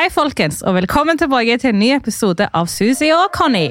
[0.00, 3.66] Hei, folkens, og velkommen tilbake til en ny episode av Susi og Conny.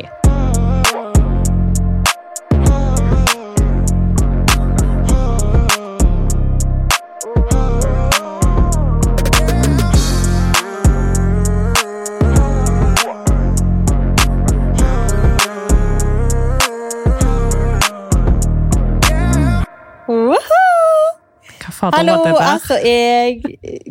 [21.80, 23.40] Hallo, altså jeg,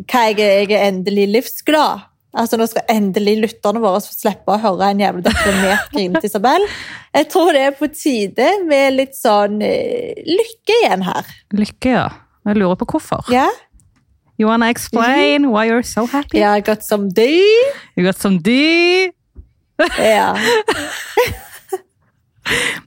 [0.09, 2.05] hva jeg, er- jeg er endelig livsglad.
[2.29, 6.67] Altså Nå skal endelig lytterne våre slippe å høre en jævlig deprimert til Isabel.
[7.17, 11.31] Jeg tror det er på tide med litt sånn eh, lykke igjen her.
[11.57, 12.05] Lykke, ja.
[12.45, 13.25] Jeg lurer på hvorfor.
[13.33, 13.47] Ja,
[14.39, 16.37] You wanna explain why you're so happy?
[16.37, 17.25] Yeah, I got some D.
[17.97, 19.11] You got some D.
[19.99, 20.33] Ja.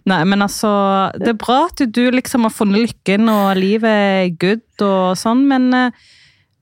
[0.09, 0.71] Nei, men altså,
[1.21, 5.45] det er bra at du liksom har funnet lykken og livet er good og sånn,
[5.51, 5.93] men eh,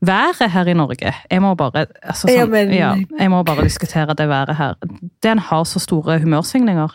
[0.00, 3.64] været her i Norge, jeg må bare, altså, sånn, Ja, men- ja, jeg må bare
[3.64, 4.74] diskutere det været her.
[5.22, 6.88] Den har så store humørsvingninger.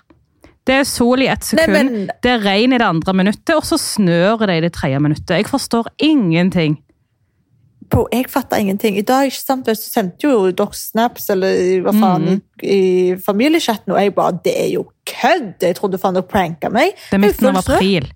[0.66, 3.54] Det er sol i ett Nei, sekund, men det er regn i det andre minuttet,
[3.56, 5.30] og så snør det i det tredje minuttet.
[5.38, 6.80] Jeg forstår ingenting.
[7.90, 8.98] bro, jeg fatter ingenting.
[8.98, 12.42] I dag ikke sant, så sendte jo dere snaps eller hva faen mm.
[12.64, 15.62] i, i familiechatten, og jeg bare Det er jo kødd!
[15.62, 16.96] Jeg trodde faen dere pranka meg.
[17.12, 18.10] Det er midten av april,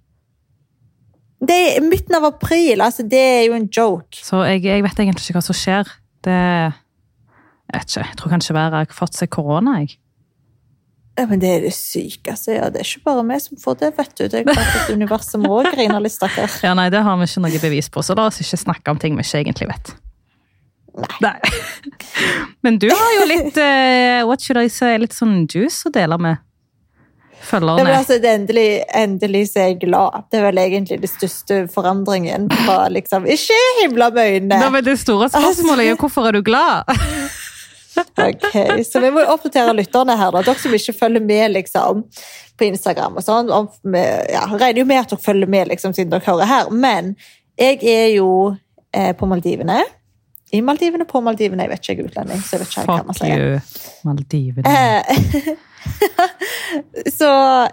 [1.40, 4.20] Det er midten av april, altså det er jo en joke.
[4.20, 5.92] så jeg, jeg vet egentlig ikke hva som skjer.
[6.28, 9.96] Det, jeg vet ikke, jeg tror kanskje været har fått seg korona, jeg.
[11.20, 12.54] Ja, men det er det sykeste.
[12.56, 14.28] Ja, det er ikke bare vi som får det, vet du.
[14.32, 16.52] Det er klart at universet må grine litt, stakkar.
[16.68, 19.02] Ja, nei, det har vi ikke noe bevis på, så la oss ikke snakke om
[19.02, 19.96] ting vi ikke egentlig vet.
[21.24, 21.36] Nei.
[22.66, 26.20] Men du har jo litt uh, what should I say, litt sånn juice å dele
[26.20, 26.40] med
[27.40, 27.98] Ja, følgerne.
[27.98, 30.24] altså, er endelig, endelig så er jeg glad.
[30.32, 34.60] Det er vel egentlig den største forandringen fra liksom Ikke himla med øynene!
[34.60, 36.84] Nå, men det store spørsmålet er jo hvorfor er du glad?
[38.00, 40.42] Ok, Så vi må oppdatere lytterne her, da.
[40.46, 42.04] Dere som ikke følger med liksom,
[42.56, 43.18] på Instagram.
[43.20, 43.52] og sånn.
[44.32, 46.72] Ja, regner jo med at dere følger med liksom, siden dere hører her.
[46.72, 47.16] Men
[47.60, 48.30] jeg er jo
[48.96, 49.82] eh, på Maldivene.
[50.56, 51.66] I Maldivene, på Maldivene.
[51.66, 53.60] Jeg vet ikke, jeg er utlending, så jeg vet ikke hva man Fuck you,
[54.08, 55.58] Maldivene.
[57.18, 57.30] Så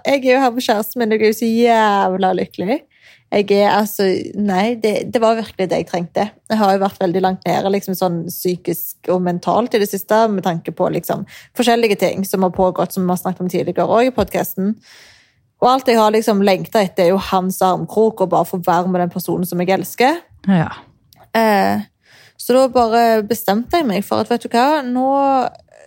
[0.06, 2.78] jeg er jo her med kjæresten min, og jeg er jo så jævla lykkelig.
[3.26, 4.06] Jeg er altså
[4.38, 6.28] Nei, det, det var virkelig det jeg trengte.
[6.48, 10.20] Jeg har jo vært veldig langt nede liksom sånn psykisk og mentalt i det siste,
[10.30, 11.26] med tanke på liksom
[11.58, 14.76] forskjellige ting som har pågått, som vi har snakket om tidligere òg i podkasten.
[15.62, 18.92] Og alt jeg har liksom lengta etter, er jo hans armkrok, og bare få være
[18.92, 20.20] med den personen som jeg elsker.
[20.46, 20.70] Ja.
[21.34, 21.84] Eh,
[22.36, 25.08] så da bare bestemte jeg meg for at vet du hva, nå,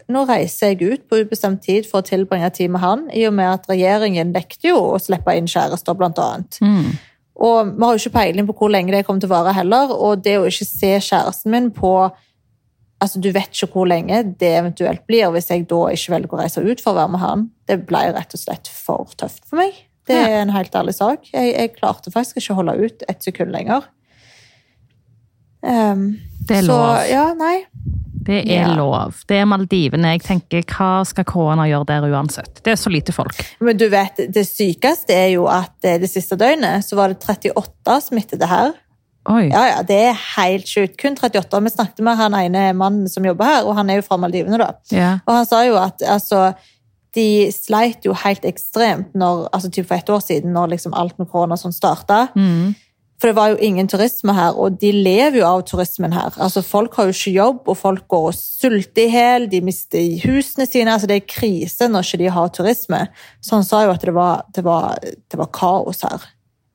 [0.10, 3.36] nå reiser jeg ut på ubestemt tid for å tilbringe tid med han, i og
[3.38, 6.58] med at regjeringen nekter jo å slippe inn kjærester, blant annet.
[6.66, 6.98] Mm.
[7.40, 9.94] Og vi har jo ikke peiling på hvor lenge det kommer til å vare heller,
[9.96, 11.94] og det å ikke se kjæresten min på
[13.00, 16.40] Altså, du vet ikke hvor lenge det eventuelt blir hvis jeg da ikke velger å
[16.42, 17.46] reise ut for å være med han.
[17.64, 19.78] Det ble rett og slett for tøft for meg.
[20.10, 21.30] Det er en helt ærlig sak.
[21.32, 23.88] Jeg, jeg klarte faktisk ikke å holde ut et sekund lenger.
[25.64, 26.82] Um, Det er så.
[27.08, 27.62] Ja, nei.
[28.26, 28.76] Det er Ja.
[28.76, 29.16] lov.
[29.28, 30.12] Det er Maldivene.
[30.18, 32.62] Jeg tenker, hva skal korona gjøre der uansett?
[32.64, 33.36] Det er så lite folk.
[33.60, 37.20] Men du vet, det sykeste er jo at eh, det siste døgnet så var det
[37.24, 38.74] 38 smittede her.
[39.30, 39.50] Oi.
[39.52, 40.98] Ja, ja, det er helt sjukt.
[40.98, 41.62] Kun 38.
[41.64, 44.58] Vi snakket med han ene mannen som jobber her, og han er jo fra Maldivene,
[44.58, 44.72] da.
[44.96, 45.20] Ja.
[45.28, 46.54] Og han sa jo at altså,
[47.16, 51.18] de sleit jo helt ekstremt når, altså typ for et år siden, når liksom alt
[51.20, 52.28] med korona sånn starta.
[52.36, 52.76] Mm.
[53.20, 56.32] For det var jo ingen turisme her, og de lever jo av turismen her.
[56.40, 60.22] Altså, Folk har jo ikke jobb, og folk går og sulter i hjel, de mister
[60.24, 60.94] husene sine.
[60.94, 63.02] altså Det er krise når ikke de har turisme.
[63.44, 66.30] Så han sa jo at det var, det var, det var kaos her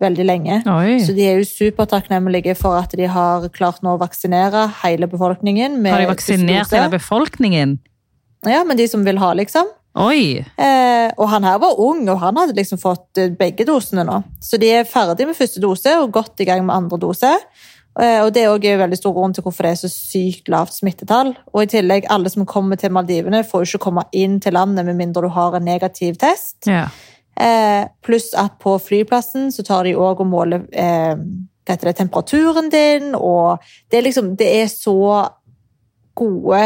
[0.05, 0.60] veldig lenge.
[0.69, 0.99] Oi.
[1.00, 5.78] Så de er jo supertakknemlige for at de har klart nå å vaksinere hele befolkningen.
[5.87, 7.78] Har de vaksinert hele befolkningen?
[8.44, 9.71] Ja, men de som vil ha, liksom.
[9.94, 10.41] Oi!
[10.43, 14.19] Eh, og han her var ung, og han hadde liksom fått eh, begge dosene nå.
[14.43, 17.31] Så de er ferdig med første dose og godt i gang med andre dose.
[18.00, 20.50] Eh, og det er også en veldig stor grunn til hvorfor det er så sykt
[20.50, 21.31] lavt smittetall.
[21.53, 24.87] Og i tillegg, alle som kommer til Maldivene, får jo ikke komme inn til landet
[24.88, 26.67] med mindre du har en negativ test.
[26.67, 26.88] Ja.
[27.38, 31.14] Eh, pluss at på flyplassen så tar de òg og måler eh,
[31.64, 35.31] hva temperaturen din, og det er liksom Det er så
[36.14, 36.61] gode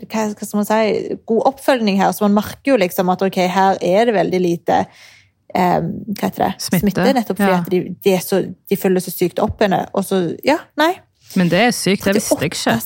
[0.00, 3.40] hva, hva skal man si, god oppfølging her, så man merker jo liksom at ok,
[3.52, 4.78] her er det veldig lite
[5.54, 7.60] eh, hva heter det, Smitte, nettopp fordi ja.
[7.60, 9.84] at de, de, så, de følger så sykt opp henne.
[9.92, 10.94] Og så, ja, nei.
[11.36, 12.78] Men det er sykt, det visste jeg ikke.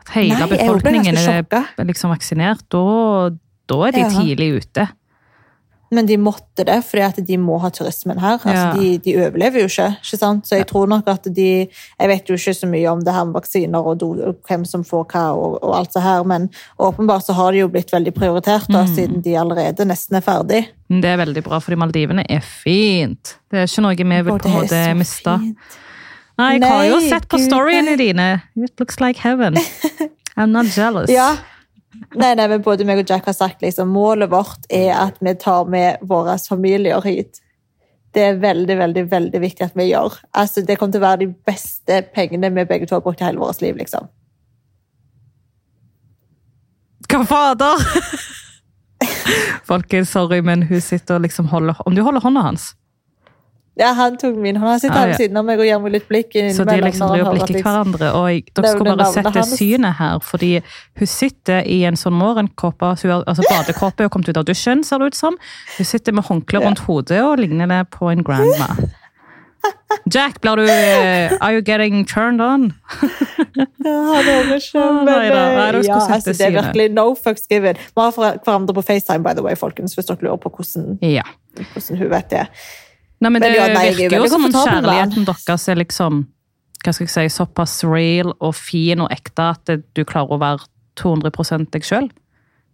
[0.00, 3.30] At hele Nei, befolkningen er liksom vaksinert, da,
[3.68, 4.10] da er de Ja.
[4.16, 4.88] tidlig ute.
[5.92, 8.36] Men de måtte det, fordi at de må ha turismen her.
[8.38, 8.72] Altså, Ja.
[8.78, 9.88] de, de overlever jo ikke.
[10.04, 10.44] ikke sant?
[10.46, 11.46] Så jeg tror nok at de
[11.98, 14.64] Jeg vet jo ikke så mye om det her med vaksiner og, do, og hvem
[14.64, 16.48] som får hva, og, og alt det her, men
[16.78, 18.94] åpenbart så har de jo blitt veldig prioritert, da, Mm.
[18.94, 20.62] siden de allerede nesten er ferdig.
[20.88, 23.36] Det er veldig bra, fordi Maldivene er fint.
[23.50, 25.38] Det er ikke noe vi vil på en måte miste.
[26.38, 28.42] Nei, jeg har jo sett på storyene dine.
[28.56, 29.56] It looks like heaven.
[30.38, 31.10] I'm not jealous.
[31.10, 31.34] Ja.
[31.90, 35.34] Nei, nei, men både meg og Jack har sagt liksom, målet vårt er at vi
[35.34, 37.40] tar med våre familier hit.
[38.14, 40.16] Det er veldig, veldig veldig viktig at vi gjør.
[40.34, 43.26] Altså, det kommer til å være de beste pengene vi begge to har brukt i
[43.26, 43.76] hele vårt liv.
[43.78, 44.10] liksom.
[47.10, 47.86] Hva fader?
[49.70, 52.72] Folkens, sorry, men hun sitter og liksom holder Om du holder hånda hans,
[53.80, 54.56] Ja, Han tok min.
[54.60, 55.06] Han sittet Ah, ja.
[55.14, 56.34] ved siden av meg og gir meg litt blikk.
[56.52, 58.10] så de liksom driver og jeg- hverandre.
[58.14, 59.54] Og jeg, dere skulle bare sette hans.
[59.56, 60.52] synet her, fordi
[60.98, 64.44] hun sitter i en sånn morgenkåpe, så hun har- altså badekåpe og kommet ut av
[64.44, 65.36] dusjen, ser det ut som.
[65.78, 68.76] Hun sitter med håndkle rundt hodet og ligner det på en grandma.
[70.12, 72.72] Jack, blir du eh, Are you getting turned on?
[73.84, 74.60] Ja, men
[75.84, 77.76] ja, altså, det er virkelig no fucks given.
[77.76, 81.22] Vi har hverandre på FaceTime, by the way, folkens, hvis dere lurer på hvordan, Ja.
[81.56, 82.46] hvordan hun vet det.
[83.20, 86.22] Nei, men, Men det ja, er virker jo som om kjærligheten deres er liksom
[86.80, 90.64] hva skal jeg si, såpass real og fin og ekte at du klarer å være
[91.00, 92.08] 200 deg sjøl.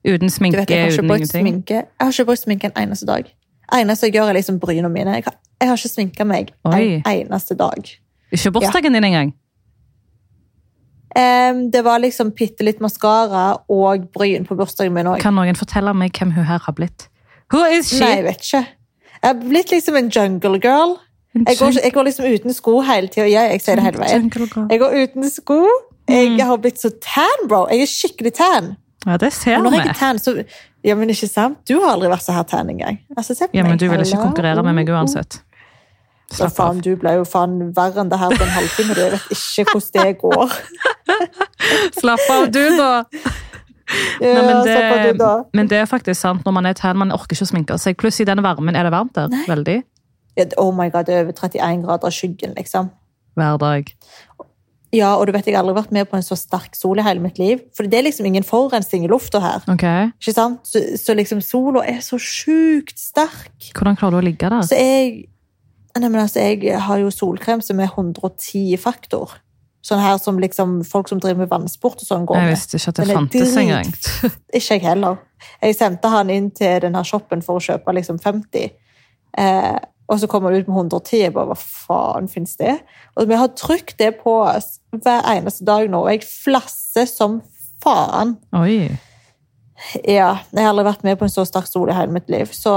[0.06, 1.42] Uten sminke, vet, jeg uten ingenting.
[1.42, 3.26] sminke Jeg har ikke brukt sminke en eneste dag.
[3.74, 5.16] eneste jeg gjør, er liksom brynene mine.
[5.18, 7.02] Jeg har, jeg har ikke sminka meg Oi.
[7.02, 7.90] en eneste dag.
[8.30, 9.34] Ikke bursdagen din engang.
[11.16, 15.22] Um, det var liksom bitte litt maskara og bryn på bursdagen min òg.
[15.24, 17.08] Kan noen fortelle meg hvem hun her har blitt?
[17.50, 18.02] Who is she?
[18.04, 18.62] Nei, jeg vet ikke.
[19.22, 20.96] Jeg har blitt liksom en jungle girl.
[21.36, 23.26] Jeg går, jeg går liksom uten sko hele tida.
[23.28, 24.30] Jeg, jeg sier det hele veien.
[24.70, 25.60] Jeg går uten sko.
[26.08, 26.40] Jeg Mm.
[26.46, 27.66] har blitt så tan, bro.
[27.70, 28.76] Jeg er skikkelig tan.
[29.06, 29.76] Ja, det ser vi.
[29.76, 30.44] er så
[30.84, 31.58] Ja, men ikke sant?
[31.68, 32.98] Du har aldri vært så her tan engang.
[33.16, 35.40] Altså, Ja, men du vil ikke konkurrere med meg uansett.
[36.30, 38.94] Slapp Slapp faen, du ble jo faen verre enn det her på en halvtime.
[38.94, 40.52] Du vet ikke hvordan det går.
[42.00, 43.04] Slapp av, du, da!
[44.20, 46.46] Ja, Nei, men, det, men det er faktisk sant.
[46.46, 47.98] Når man er tan, man orker ikke å sminke seg.
[48.00, 49.32] Pluss i denne varmen er det varmt der.
[49.46, 49.80] Veldig.
[50.60, 52.90] Oh my god, det er over 31 grader skyggen, liksom.
[53.36, 53.92] Hver dag.
[54.94, 57.04] Ja, og du vet, jeg har aldri vært med på en så sterk sol i
[57.04, 57.62] hele mitt liv.
[57.76, 59.64] For det er liksom ingen forurensning i lufta her.
[59.72, 60.10] Okay.
[60.20, 60.62] Ikke sant?
[60.68, 63.72] Så, så liksom sola er så sjukt sterk.
[63.76, 64.62] Hvordan klarer du å ligge der?
[64.66, 65.26] Så jeg
[65.96, 69.38] Nei, men altså, jeg har jo solkrem som er 110 faktor.
[69.86, 72.48] Sånn her som liksom folk som driver med vannsport og sånn går med.
[72.48, 73.92] Jeg visste ikke at det fantes engang.
[74.58, 75.20] Ikke jeg heller.
[75.62, 78.72] Jeg sendte han inn til denne shoppen for å kjøpe liksom 50.
[79.38, 81.20] Eh, og så kommer det ut med 110.
[81.20, 82.76] Jeg bare, hva faen finnes det?
[83.14, 87.40] Og vi har trykt det på oss hver eneste dag nå, og jeg flasser som
[87.82, 88.36] faen.
[88.58, 88.88] Oi.
[90.08, 92.48] Ja, jeg har aldri vært med på en så sterk sol i hele mitt liv.
[92.56, 92.72] Så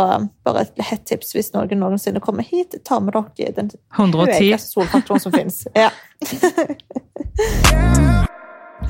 [0.45, 4.35] bare et hett tips hvis noen noensinne kommer hit, ta med dere den 110.
[4.35, 5.63] høyeste solfaktoren som fins.
[5.77, 5.91] Ja.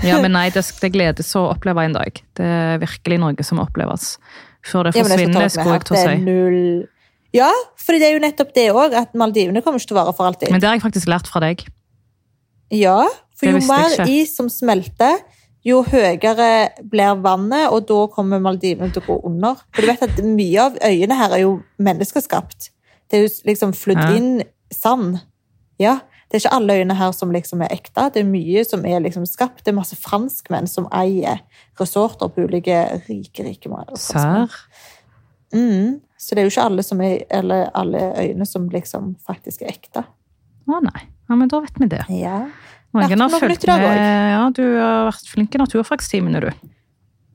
[0.06, 2.19] Ja, men nei, det, det gledes å oppleve en dag.
[2.38, 4.13] Det er virkelig noe som oppleves.
[4.65, 6.13] Før det Ja, forsvinner, opp skulle jeg til å si.
[6.23, 6.61] null...
[7.35, 10.13] Ja, for det er jo nettopp det òg, at Maldivene kommer ikke til å vare
[10.17, 10.50] for alltid.
[10.53, 11.65] Men det har jeg faktisk lært fra deg.
[12.73, 13.01] Ja,
[13.38, 15.19] for jo mer is som smelter,
[15.69, 16.50] jo høyere
[16.92, 19.63] blir vannet, og da kommer Maldivene til å gå under.
[19.75, 22.69] For du vet at mye av øyene her er jo menneskeskapt.
[23.10, 24.31] Det er jo liksom flydd inn
[24.74, 25.21] sand.
[25.81, 26.00] Ja,
[26.30, 28.10] det er ikke alle øyene her som liksom er ekte.
[28.13, 29.63] Det er mye som er liksom skapt.
[29.63, 31.42] Det er masse franskmenn som eier
[31.80, 33.71] resorter på ulike rike, rike.
[33.97, 34.54] Serr?
[35.56, 35.97] Mm.
[36.19, 39.73] Så det er jo ikke alle, som er, eller alle øyene som liksom faktisk er
[39.73, 40.04] ekte.
[40.69, 41.07] Å nei.
[41.30, 42.04] Ja, men da vet vi det.
[42.14, 42.44] Ja.
[42.93, 44.01] Noen har fulgt med.
[44.33, 46.49] Ja, du har vært flink i naturfagstimene, du.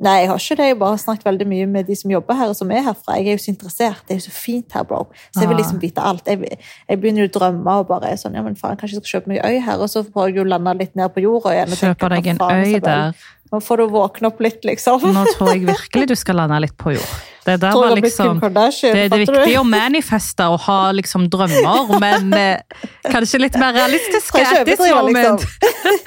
[0.05, 0.65] Nei, jeg har ikke det.
[0.67, 3.15] Jeg har bare snakket veldig mye med de som jobber her, og som er herfra.
[3.21, 4.01] Jeg er jo så interessert.
[4.09, 5.05] Det er jo så fint her, bro.
[5.33, 5.61] Så jeg vil Ah.
[5.63, 6.27] liksom vite alt.
[6.27, 6.59] Jeg,
[6.91, 9.21] jeg begynner jo å drømme og bare er sånn, ja, men faen, kanskje jeg skal
[9.21, 11.77] kjøpe meg øy her, og så prøver jeg jo lande litt ned på jorda igjen.
[11.79, 13.15] Kjøper deg en faen, øy der.
[13.55, 15.05] Nå får du våkne opp litt, liksom.
[15.15, 17.11] Nå tror jeg virkelig du skal lande litt på jord.
[17.45, 17.59] Det
[18.01, 18.49] liksom det,
[18.89, 19.21] er det du?
[19.21, 24.71] viktig å manifeste og ha liksom drømmer, men eh, kanskje litt mer realistiske Trenger at
[24.71, 25.05] this liksom.
[25.05, 25.45] moment.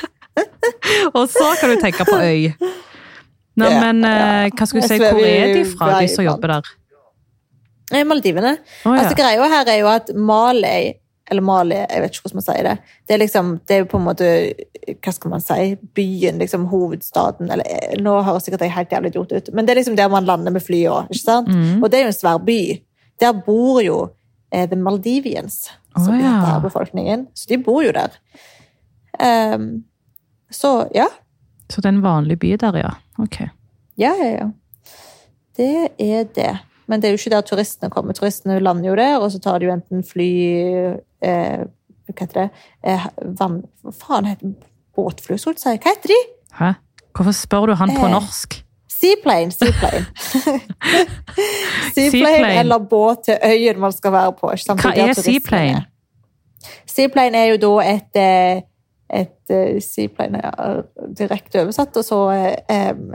[1.17, 2.49] og så kan du tenke på øy.
[3.57, 6.57] Nå, Ja, men eh, hva skulle du si, hvor er de fra, de som jobber
[6.57, 6.73] der?
[7.93, 8.57] Eh, Maldivene.
[8.83, 9.05] Oh, ja.
[9.05, 10.97] Altså, greia her er jo at Malay,
[11.29, 12.75] eller Mali, jeg vet ikke hvordan man sier det,
[13.07, 14.27] det er liksom, det er på en måte,
[15.03, 15.63] hva skal man si,
[15.98, 19.74] byen, liksom hovedstaden, eller eh, nå høres sikkert jeg helt jævlig idiot ut, men det
[19.74, 20.86] er liksom der man lander med fly
[21.17, 21.51] sant?
[21.51, 21.81] Mm.
[21.81, 22.62] Og det er jo en svær by.
[23.19, 23.98] Der bor jo
[24.51, 25.65] eh, The Maldivians,
[25.98, 26.38] som oh, ja.
[26.38, 27.27] heter befolkningen.
[27.36, 28.15] Så de bor jo der.
[29.17, 29.84] Um,
[30.53, 31.07] så ja,
[31.69, 32.93] Så det er en vanlig by der, ja.
[33.19, 33.41] Ok.
[33.98, 34.50] ja, ja, ja.
[35.57, 36.53] Det er det.
[36.88, 38.15] Men det er jo ikke der turistene kommer.
[38.17, 40.29] Turistene lander jo der, og så tar de jo enten fly
[41.22, 41.65] eh,
[42.08, 42.50] Hva heter det?
[42.88, 43.08] Eh,
[43.39, 43.62] vann...
[43.91, 44.53] Faen heter?
[44.96, 45.82] Båtfly, skulle jeg si.
[45.84, 46.20] Hva heter de?
[46.60, 46.70] Hæ?
[47.17, 48.63] Hvorfor spør du han på Eh, norsk?
[48.98, 49.51] Seaplane.
[49.51, 50.06] Seaplane.
[51.96, 52.60] Seaplane.
[52.60, 54.51] eller båt til øyen man skal være på.
[54.82, 55.86] Hva er seaplane?
[56.88, 58.62] Seaplane er jo da et, eh,
[59.20, 60.82] et eh, Seaplane er
[61.17, 62.22] direkte oversatt, og så
[62.72, 63.13] um,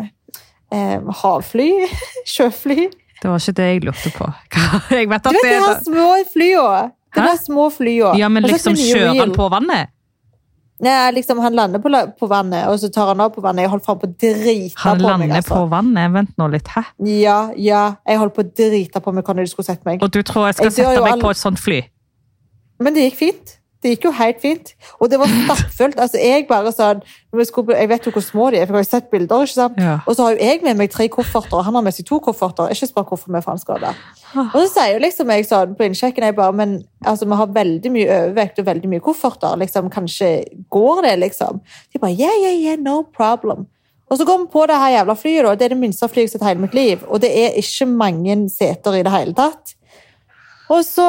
[0.72, 1.70] em, havfly.
[2.34, 2.86] Sjøfly.
[3.22, 4.28] Det var ikke det jeg lurte på.
[4.98, 6.68] Jeg vet Du vet det de er små flya?
[7.12, 7.26] De Hæ?
[7.28, 8.14] der små flya.
[8.18, 9.92] Ja, men liksom kjører han på vannet?
[10.82, 13.62] Nei, liksom Han lander på, på vannet, og så tar han av på vannet.
[13.68, 15.10] Jeg holdt faen på å drite Han på meg.
[15.10, 15.54] lander altså.
[15.54, 16.12] på vannet?
[16.16, 16.82] Vent nå litt, hæ?
[17.06, 17.82] Ja, ja.
[18.08, 20.02] Jeg holdt på å drite på meg hvordan du skulle sett meg.
[20.02, 21.22] Og du tror jeg skal Jeg sette meg alle...
[21.22, 21.82] på et sånt fly?
[22.82, 23.58] Men det gikk fint.
[23.82, 24.68] Det gikk jo helt fint.
[25.02, 25.98] Og det var stappfullt.
[25.98, 27.00] Altså, jeg bare sånn
[27.32, 29.42] Jeg vet jo hvor små de er, for jeg har jo sett bilder.
[29.42, 29.80] ikke sant?
[29.80, 29.96] Ja.
[30.06, 32.20] Og så har jo jeg med meg tre kofferter, og han har med seg to
[32.22, 32.70] kofferter.
[32.70, 33.92] Ikke spør hvorfor vi faen skal det.
[34.36, 37.50] Og så sier jo liksom jeg sånn på innsjekken jeg bare, men altså, vi har
[37.58, 39.58] veldig mye overvekt og veldig mye kofferter.
[39.64, 40.30] liksom, Kanskje
[40.70, 41.60] går det, liksom?
[41.92, 43.66] De bare yeah, yeah, yeah, no problem.
[44.12, 45.44] Og så går vi på det her jævla flyet.
[45.44, 47.04] da, Det er det minste flyet jeg har sett hele mitt liv.
[47.08, 49.74] Og det er ikke mange seter i det hele tatt.
[50.70, 51.06] Og så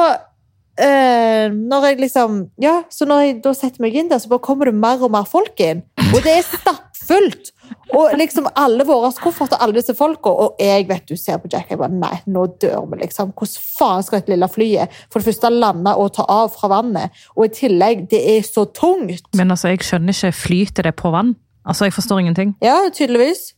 [0.80, 4.44] eh, når jeg liksom Ja, så når jeg da setter meg inn der, så bare
[4.44, 5.84] kommer det mer og mer folk inn.
[6.10, 7.52] Og det er stappfullt!
[7.94, 10.30] Og liksom alle våre kofferter, alle disse folka.
[10.30, 13.32] Og jeg vet du ser på Jack, jeg bare nei, nå dør vi, liksom.
[13.38, 17.24] Hvordan faen skal et lille flyet for det første lande og ta av fra vannet?
[17.36, 19.28] Og i tillegg, det er så tungt.
[19.38, 20.32] Men altså, jeg skjønner ikke.
[20.44, 21.34] Flyter det på vann?
[21.64, 22.56] Altså, jeg forstår ingenting.
[22.64, 23.52] Ja, tydeligvis.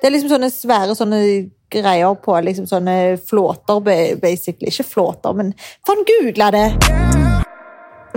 [0.00, 1.18] Det er liksom sånne svære sånne
[1.72, 3.82] greier på liksom sånne flåter,
[4.20, 4.70] basically.
[4.72, 5.54] Ikke flåter, men
[5.86, 6.68] faen, googla det!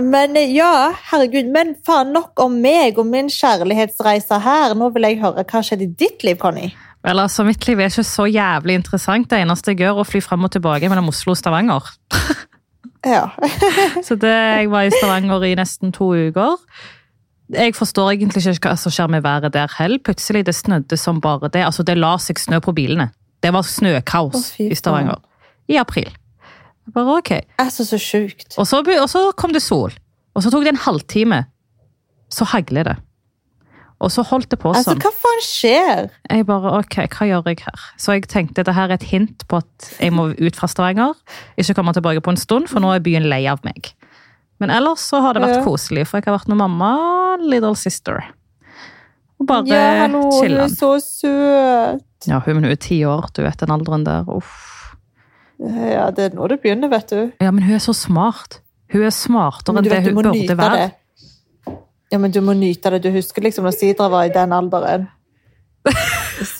[0.02, 1.48] Men eh, ja, herregud.
[1.52, 4.74] Men faen nok om meg og min kjærlighetsreise her.
[4.76, 6.68] Nå vil jeg høre hva skjedde i ditt liv, Conny.
[7.06, 9.30] Vel, altså, Mitt liv er ikke så jævlig interessant.
[9.30, 11.94] Det eneste jeg gjør, er å fly frem og tilbake mellom Oslo og Stavanger.
[13.06, 13.28] Ja.
[14.06, 16.56] Så det, Jeg var i Stavanger i nesten to uker.
[17.54, 20.00] Jeg forstår egentlig ikke hva som skjer med været der heller.
[20.02, 21.62] Plutselig det snødde som bare det.
[21.62, 23.12] Altså, Det la seg snø på bilene.
[23.46, 25.22] Det var snøkaos oh, i Stavanger.
[25.70, 26.10] I april.
[26.10, 27.32] Jeg Bare ok.
[27.62, 28.54] Altså, så sjukt.
[28.58, 29.94] Og så, og så kom det sol.
[30.34, 31.44] Og så tok det en halvtime.
[32.30, 32.96] Så hagler det.
[34.02, 34.82] Og så holdt det på sånn.
[34.82, 35.02] Altså, sånn.
[35.02, 36.08] hva faen skjer?
[36.28, 37.84] Jeg bare, ok, hva gjør jeg her?
[38.02, 41.14] Så jeg tenkte det her er et hint på at jeg må ut fra Stavanger.
[41.56, 43.94] Ikke komme tilbake på en stund, for nå er byen lei av meg.
[44.60, 46.90] Men ellers så har det vært koselig, for jeg har vært med mamma,
[47.40, 48.20] little sister.
[49.40, 52.04] Og bare Ja, hallo, du er så søt.
[52.28, 54.28] Ja, hun, hun er ti år, du vet den alderen der.
[54.32, 54.94] Uff.
[55.60, 57.20] Ja, det er nå det begynner, vet du.
[57.40, 58.60] Ja, men hun er så smart.
[58.92, 60.86] Hun er smartere enn det hun burde være.
[60.86, 61.76] det.
[62.12, 63.02] Ja, men du må nyte det.
[63.04, 65.08] Du husker liksom når Sidra var i den alderen.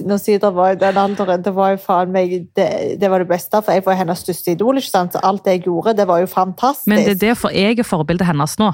[0.06, 2.66] Når Sidra var i den alderen, det var jo faen meg det,
[3.00, 4.78] det var det beste, for jeg var hennes største idol.
[4.78, 5.12] ikke sant?
[5.16, 6.86] Så alt jeg gjorde, det var jo fantastisk.
[6.88, 8.70] Men det er derfor jeg er forbildet hennes nå.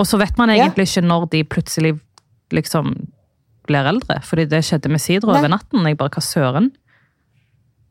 [0.00, 0.64] Og så vet man Ja.
[0.64, 1.92] egentlig ikke når de plutselig
[2.56, 2.94] liksom
[3.68, 4.20] blir eldre.
[4.26, 5.86] Fordi det skjedde med Sidro over natten.
[5.86, 6.70] Jeg bare, hva søren?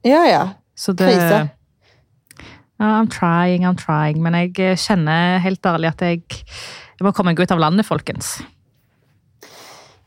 [0.05, 0.43] Ja, ja.
[0.75, 1.49] Så det Krise.
[2.79, 4.21] Ja, I'm trying, I'm trying.
[4.23, 6.23] Men jeg eh, kjenner helt ærlig at jeg,
[6.99, 8.37] jeg må komme meg ut av landet, folkens.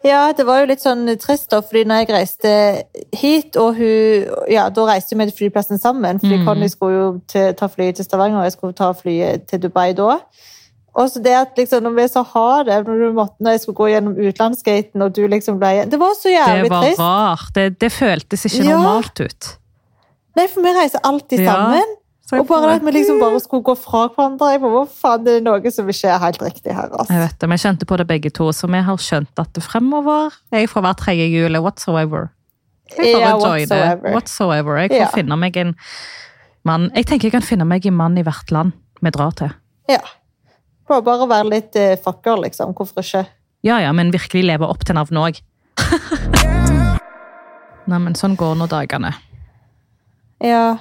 [0.03, 2.53] Ja, det var jo litt sånn trist, da, fordi når jeg reiste
[3.15, 6.47] hit, og hun Ja, da reiste vi til flyplassen sammen, fordi mm.
[6.49, 9.93] Conny skulle jo til, ta flyet til Stavanger, og jeg skulle ta flyet til Dubai
[9.95, 10.17] da.
[10.95, 13.61] Og så det at liksom, når vi så ha det, når, du måtte, når jeg
[13.63, 16.99] skulle gå gjennom utlandsgaten, og du liksom ble Det var så jævlig trist.
[16.99, 17.55] Det var rart.
[17.57, 18.77] Det, det føltes ikke Ja.
[18.77, 19.49] normalt ut.
[20.37, 21.97] Nei, for vi reiser alltid Ja, sammen.
[22.33, 24.53] Og bare at vi liksom bare skulle gå fra hverandre.
[24.53, 26.89] Jeg bare, faen, Det er noe som ikke er helt riktig her.
[26.89, 27.19] Jeg altså.
[27.21, 29.63] vet det, men jeg kjente på det begge to, så vi har skjønt at det
[29.65, 32.31] fremover Jeg får hver tredje jul whatsoever.
[32.99, 33.67] Jeg Ja, bare joiner.
[33.69, 34.13] whatsoever.
[34.13, 34.77] whatsoever.
[34.77, 35.11] Jeg får Ja.
[35.15, 35.75] finne meg en
[36.65, 38.73] mann Jeg tenker jeg kan finne meg en mann i hvert land
[39.03, 39.51] vi drar til.
[39.89, 39.99] Ja.
[40.89, 42.75] Bare, bare være litt uh, fucker, liksom.
[42.77, 43.25] Hvorfor ikke?
[43.63, 45.43] Ja, ja, men virkelig leve opp til navnet òg.
[47.91, 49.13] Nei, men sånn går nå dagene.
[50.43, 50.77] Ja.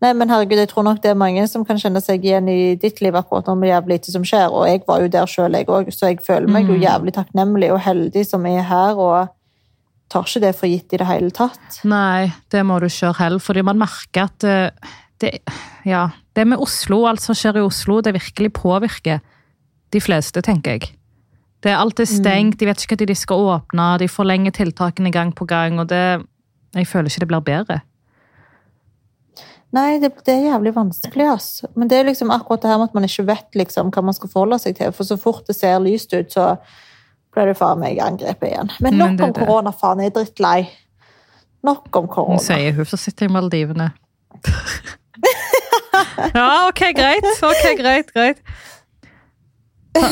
[0.00, 2.74] Nei, men herregud, jeg tror nok det er mange som kan kjenne seg igjen i
[2.80, 5.58] ditt liv akkurat nå med jævlig lite som skjer, og jeg var jo der sjøl,
[5.58, 6.80] jeg òg, så jeg føler meg jo Mm.
[6.86, 9.28] jævlig takknemlig og heldig som er her, og
[10.10, 11.82] tar ikke det for gitt i det hele tatt.
[11.84, 14.72] Nei, det må du kjøre hell, fordi man merker at det,
[15.20, 15.34] det,
[15.84, 16.08] ja,
[16.40, 19.20] det med Oslo, alt som skjer i Oslo, det virkelig påvirker
[19.92, 20.94] de fleste, tenker jeg.
[21.60, 25.34] Det er alltid stengt, de vet ikke når de skal åpne, de forlenger tiltakene gang
[25.36, 26.24] på gang, og det
[26.70, 27.80] Jeg føler ikke det blir bedre.
[29.74, 31.64] Nei, det, det er jævlig vanskelig, ass.
[31.74, 34.14] Men det er liksom akkurat det her med at man ikke vet liksom hva man
[34.14, 36.52] skal forholde seg til, for så fort det ser lyst ut, så
[37.34, 38.70] blir det faen meg angrepet igjen.
[38.78, 40.02] Men nok Men det om korona, faen.
[40.02, 40.60] Jeg er drittlei.
[41.66, 42.38] Nok om Hun korona.
[42.42, 43.90] sier hun som sitter i Maldivene.
[46.34, 47.26] Ja, ok, greit.
[47.42, 48.42] Ok, greit, greit.
[49.96, 50.08] Hva,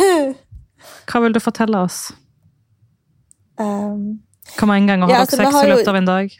[1.09, 2.12] hva vil du fortelle oss?
[3.61, 4.21] Um,
[4.59, 6.37] Hvor mange ganger har Ja, dere altså, sex i løpet av en dag?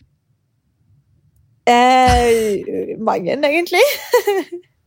[1.69, 3.83] eh, mange, egentlig.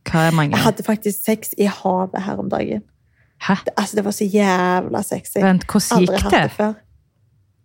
[0.08, 0.56] Hva er mange?
[0.56, 2.82] Jeg hadde faktisk sex i havet her om dagen.
[3.42, 3.54] Hæ?
[3.64, 5.38] Det, altså, det var så jævla sexy.
[5.42, 6.70] Vent, hvordan gikk hatt det?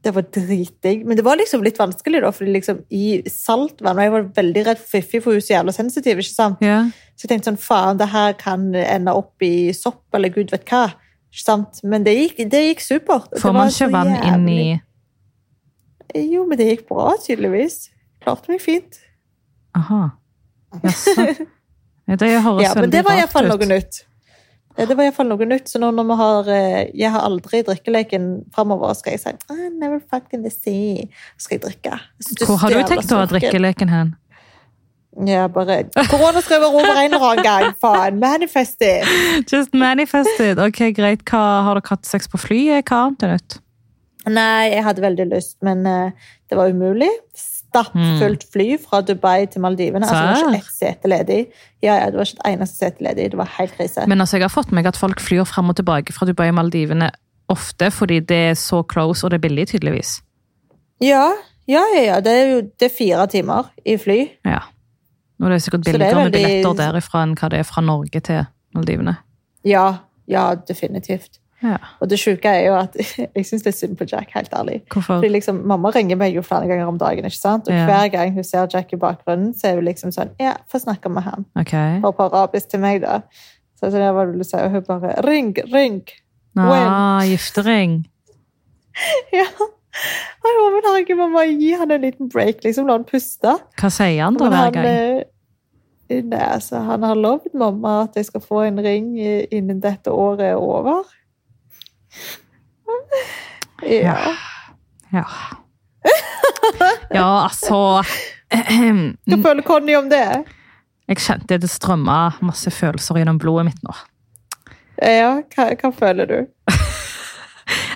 [0.07, 1.01] Det var dritdigg.
[1.07, 4.63] Men det var liksom litt vanskelig, da, fordi liksom i saltvann Og jeg var veldig
[4.69, 6.21] redd for Fiffi, for hun er så jævla sensitiv.
[6.23, 6.63] ikke sant?
[6.63, 6.79] Ja.
[7.17, 10.65] Så jeg tenkte sånn, faen, det her kan ende opp i sopp, eller gud vet
[10.71, 10.85] hva.
[11.33, 11.81] Ikke sant?
[11.83, 13.35] Men det gikk, det gikk supert.
[13.41, 14.61] Får man ikke vann inn i
[16.15, 17.89] Jo, men det gikk bra, tydeligvis.
[18.23, 19.01] Klarte meg fint.
[19.77, 20.05] Aha.
[20.83, 21.27] Jaså.
[22.07, 23.51] Det høres Ja, men det var rart iallfall ut.
[23.51, 23.97] noe nytt.
[24.77, 27.09] Ja, Det var i hvert fall noe nytt, så nå når vi har eh, Jeg
[27.15, 31.07] har aldri drikkeleken framover, skal jeg si I never fucked in the sea.
[31.41, 31.97] Skal jeg drikke.
[32.45, 34.15] Hvor har du tenkt å ha drikkeleken hen?
[35.25, 38.19] Ja, bare Korona skriver over en eller annen gang, faen.
[38.21, 39.07] Manifest it.
[39.49, 40.61] Just manifested.
[40.61, 41.23] Ok, greit.
[41.25, 42.85] Hva, har dere hatt sex på flyet?
[42.85, 43.57] Hva annet er nytt?
[44.27, 47.09] Nei, jeg hadde veldig lyst, men eh, det var umulig.
[47.77, 50.07] Stappfullt fly fra Dubai til Maldivene.
[50.07, 51.39] Altså, det var ikke ett sete ledig.
[51.85, 53.29] Ja, ja, det var ikke et eneste sete ledig.
[53.33, 54.07] Det var helt krise.
[54.09, 56.57] Men altså, jeg har fått meg at folk flyr frem og tilbake fra Dubai og
[56.59, 57.11] Maldivene
[57.47, 60.17] ofte fordi det er så close og det er billig, tydeligvis.
[61.03, 61.29] Ja,
[61.67, 62.19] ja, ja, ja.
[62.23, 64.19] Det er jo det er fire timer i fly.
[64.47, 64.65] Ja.
[65.39, 68.21] Og det er sikkert er billigere med billetter derifra enn hva det er fra Norge
[68.25, 69.17] til Maldivene.
[69.67, 69.87] Ja,
[70.27, 71.39] ja, definitivt.
[71.63, 71.77] Ja.
[72.01, 72.93] Og det sjuke er jo at
[73.35, 74.81] jeg syns det er synd på Jack, helt ærlig.
[74.93, 75.17] Hvorfor?
[75.17, 77.67] Fordi liksom, Mamma ringer meg jo flere ganger om dagen, ikke sant?
[77.67, 77.85] og Ja.
[77.89, 81.09] hver gang hun ser Jack i bakgrunnen, så er hun liksom sånn Ja, få snakke
[81.09, 81.45] med ham.
[81.59, 81.97] Okay.
[82.03, 83.21] Og på arabisk til meg, da.
[83.79, 84.57] Så det var vil du si?
[84.57, 86.01] Og hun bare Ring, ring!
[86.57, 88.05] Ah, giftering.
[89.33, 89.45] Ja.
[90.43, 92.85] Bare, men herregud, mamma, gi han en liten break, liksom.
[92.89, 93.55] La han puste.
[93.81, 94.85] Hva sier han da hver gang?
[94.85, 100.07] eh, Nei, altså, han har lovd mamma at jeg skal få en ring innen dette
[100.13, 101.03] året er over.
[103.87, 104.17] Ja.
[105.13, 105.25] Ja.
[107.13, 108.01] Ja, altså
[108.51, 110.23] Hva føler Conny om det?
[111.07, 113.93] Jeg kjente det strømma masse følelser gjennom blodet mitt nå.
[114.99, 116.37] Ja, hva, hva føler du?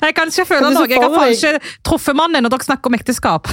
[0.01, 0.87] Jeg kan ikke føle noe.
[0.89, 3.51] Jeg har faen ikke truffet mannen når dere snakker om ekteskap.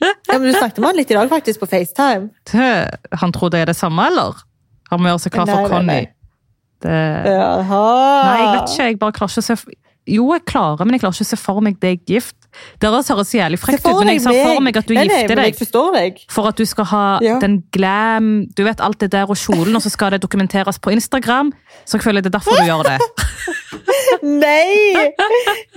[0.00, 2.30] Ja, men Du snakket med han litt i dag faktisk på FaceTime.
[3.20, 4.38] Han tror det er det samme, eller?
[4.90, 6.00] Han må gjøre seg klar for Conny.
[6.80, 7.00] Det...
[7.28, 8.86] Nei, jeg vet ikke.
[8.88, 9.56] Jeg bare klarer ikke å se
[10.08, 12.36] Jo, jeg klarer, men jeg klarer ikke å se for meg deg gift.
[12.80, 14.76] Det høres jævlig frekt ut, men jeg ser for meg.
[14.76, 16.18] at du Nei, gifter nei, deg deg.
[16.28, 17.38] for at du skal ha Ja.
[17.38, 20.90] den glam Du vet alt det der og kjolen, og så skal det dokumenteres på
[20.90, 21.52] Instagram.
[21.86, 22.98] Så jeg føler det er derfor du gjør det.
[24.22, 25.12] Nei!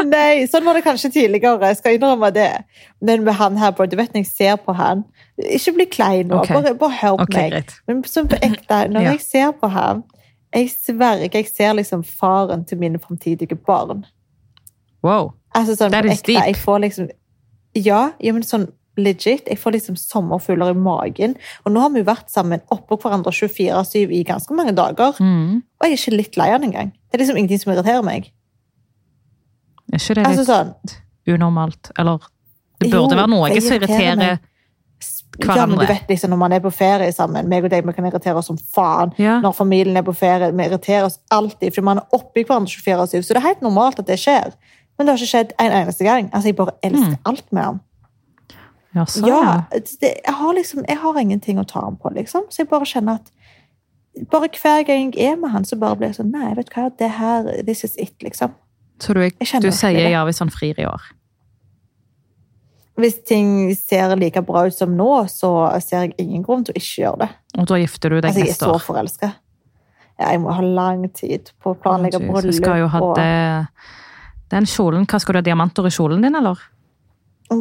[0.04, 1.70] Nei, Sånn var det kanskje tidligere.
[1.72, 2.50] Jeg skal innrømme det.
[3.02, 5.04] Men med han her, du vet når jeg ser på han
[5.40, 6.56] Ikke bli klein nå, Okay.
[6.62, 7.52] bare, bare hør på okay, meg.
[7.52, 7.72] greit.
[7.88, 9.12] Men som på ekte, når Ja.
[9.12, 10.04] jeg ser på ham
[10.54, 14.06] Jeg sverger, jeg ser liksom faren til mine framtidige barn.
[15.04, 15.34] Wow.
[15.56, 16.34] Altså sånn That is ekte.
[16.34, 16.46] deep.
[16.46, 17.10] Jeg får liksom
[17.76, 19.48] Ja, ja, men sånn legit.
[19.50, 21.34] Jeg får liksom sommerfugler i magen.
[21.66, 25.18] Og nå har vi jo vært sammen oppå hverandre 24-7 i ganske mange dager.
[25.18, 25.63] Mm.
[25.63, 26.92] Og jeg er ikke litt lei av den engang.
[27.10, 28.30] Det er liksom ingenting som irriterer meg.
[29.92, 31.92] Er ikke det Altså litt sånn unormalt?
[31.98, 32.22] Eller
[32.80, 34.39] det Jo, burde være noe som irriterer
[35.39, 35.58] meg.
[35.58, 37.93] Ja, men du vet liksom når man er på ferie sammen, meg og deg, vi
[37.93, 39.13] kan irritere oss som faen.
[39.17, 39.39] Ja.
[39.41, 43.22] Når familien er på ferie, vi irriterer oss alltid, for man er oppi hverandre 24-7.
[43.24, 44.54] Så det er helt normalt at det skjer.
[44.98, 46.30] Men det har ikke skjedd en eneste gang.
[46.34, 47.17] Altså, jeg bare elsker Mm.
[47.26, 47.80] alt med ham.
[48.96, 49.80] Ja, så, Ja, ja.
[49.80, 52.43] det, jeg, har liksom, jeg har ingenting å ta ham på, liksom.
[52.50, 53.32] Så jeg bare kjenner at
[54.30, 56.76] bare hver gang jeg er med han, så bare blir jeg sånn Nei, vet du
[56.76, 58.52] hva, det her, this is it, liksom.
[59.02, 60.12] Så du, Jeg du sier det.
[60.12, 61.02] ja hvis han frir i år?
[63.00, 65.50] Hvis ting ser like bra ut som nå, så
[65.82, 67.30] ser jeg ingen grunn til å ikke gjøre det.
[67.58, 68.84] Og da gifter du deg Altså, jeg er så år?
[68.86, 69.32] forelska.
[70.20, 72.54] Ja, jeg må ha lang tid på å planlegge Du bryllup.
[72.54, 73.32] skal jo ha det
[74.54, 76.60] Den kjolen, hva Skal du ha diamanter i kjolen din, eller?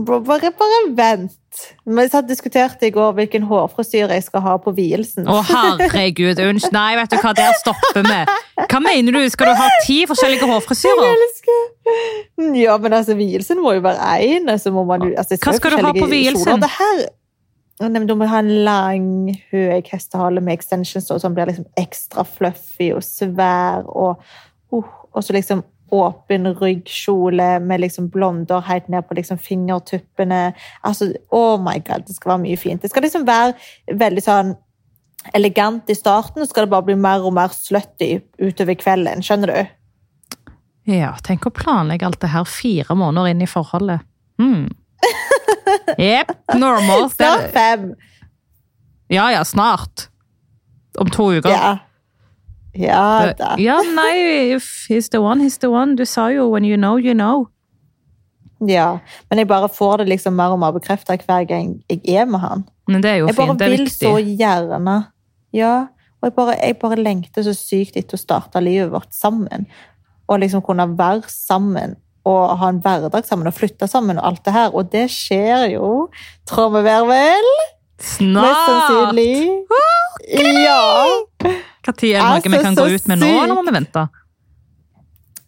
[0.06, 1.38] Bare, bare vent.
[1.84, 5.26] Vi satt diskuterte i går hvilken hårfrisyre jeg skal ha på vielsen.
[5.28, 6.40] Å, herregud!
[6.40, 6.74] Unnskyld.
[6.74, 8.20] Nei, vet du hva, der stopper vi.
[8.62, 9.20] Hva mener du?
[9.32, 11.08] Skal du ha ti forskjellige hårfrisyrer?
[11.10, 14.48] Jeg elsker Ja, men altså, vielsen må jo være én.
[14.48, 16.64] Altså, altså, Hva skal du ha på vielsen?
[17.82, 19.10] Nei, Du må ha en lang,
[19.50, 23.88] høy hestehale med extensions, så den blir liksom ekstra fluffy og svær.
[23.88, 24.22] Og,
[24.72, 30.52] uh, og så liksom åpen ryggkjole med liksom blonder helt ned på liksom fingertuppene.
[30.82, 32.82] Altså, oh my god, det skal være mye fint.
[32.82, 34.54] Det skal liksom være veldig sånn
[35.36, 39.22] elegant i starten, så skal det bare bli mer og mer slutty utover kvelden.
[39.22, 39.76] Skjønner du?
[40.90, 44.02] Ja, tenk å planlegge alt det her fire måneder inn i forholdet.
[45.98, 47.08] Jepp, normal.
[47.12, 47.92] Snart fem.
[49.12, 50.08] Ja, ja, snart.
[50.98, 51.52] Om to uker.
[51.52, 51.76] Ja.
[52.74, 53.54] Ja da.
[53.60, 55.96] Ja, nei, if he's the one, he's the one.
[55.96, 57.46] Du sa jo 'when you know, you know'.
[58.68, 58.98] Ja.
[59.30, 62.40] Men jeg bare får det liksom mer og mer bekrefta hver gang jeg er med
[62.40, 62.64] han.
[62.88, 63.58] Men det er jo Jeg fint.
[63.58, 64.02] Det er viktig.
[64.02, 65.04] Jeg bare vil så gjerne
[65.52, 65.86] Ja.
[66.22, 69.66] Og jeg bare, jeg bare lengter så sykt etter å starte livet vårt sammen.
[70.28, 74.44] Og liksom kunne være sammen og ha en hverdag sammen og flytte sammen og alt
[74.44, 74.70] det her.
[74.70, 76.08] Og det skjer jo,
[76.46, 77.50] trommevirvel,
[77.98, 78.68] mest Snart!
[78.68, 79.66] sannsynlig.
[80.62, 81.62] Ja.
[81.86, 84.04] Når er det noe vi Altså, kan gå ut med nå, eller må vi vente?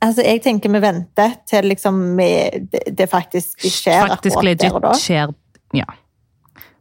[0.05, 4.83] Altså, jeg tenker vi venter til liksom det, det faktisk skjer Faktisk legit der og
[4.85, 4.97] da.
[5.01, 5.33] skjer.
[5.75, 5.87] Ja.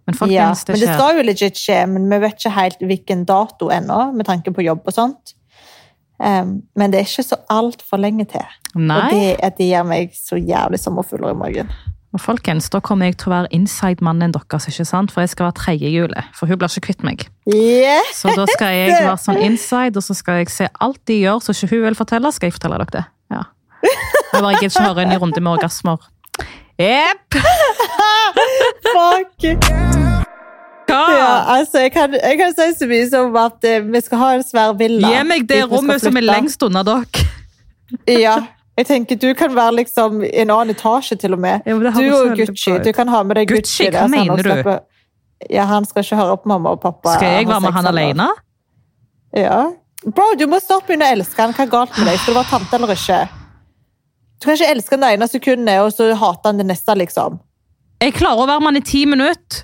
[0.03, 2.83] Men Ja, folkens, men det det skal jo legit skje, men vi vet ikke helt
[2.83, 5.35] hvilken dato ennå, med tanke på jobb og sånt.
[6.19, 8.43] Um, men det er ikke så altfor lenge til.
[8.75, 9.07] Og Nei.
[9.11, 11.71] det, at det gir meg så jævlig sommerfugler i magen.
[12.21, 15.11] Folkens, da kommer jeg til å være inside-mannen deres, ikke sant?
[15.11, 16.27] For jeg skal være tredjehjulet.
[16.37, 17.25] for hun blir ikke kvitt meg.
[17.49, 18.19] Yes!
[18.21, 21.41] Så da skal jeg være sånn inside, og så skal jeg se alt de gjør
[21.41, 23.03] så ikke hun vil fortelle, skal jeg fortelle dere det.
[23.33, 23.43] Ja.
[23.83, 26.05] Jeg bare gidder ikke høre en ny runde med orgasmer.
[26.77, 27.41] Jepp!
[28.93, 29.49] Fuck!
[30.93, 34.33] Ja, altså, jeg kan, jeg kan si så mye som at eh, vi skal ha
[34.37, 35.09] en svær villa.
[35.09, 37.25] Gi meg det rommet som er lengst unna dere.
[38.09, 38.37] Ja.
[38.77, 41.61] Jeg tenker Du kan være liksom i en annen etasje, til og med.
[41.65, 42.71] Ja, Du og Gucci.
[42.83, 43.83] Du kan ha med deg Gucci, Gucci.
[43.85, 44.79] hva der, han mener du?
[45.51, 47.13] Ja, Han skal ikke høre på mamma og pappa.
[47.17, 48.27] Skal jeg være med han alene?
[49.35, 49.61] Ja.
[50.03, 51.53] Bro, du må stoppe begynne å elske han.
[51.53, 52.19] Hva er galt med deg?
[52.19, 53.19] Skal du være tante eller ikke?
[54.39, 57.31] Du kan ikke elske han det ene sekundet, og så hate han det neste, liksom.
[58.03, 59.63] Jeg klarer å være med han i ti minutter.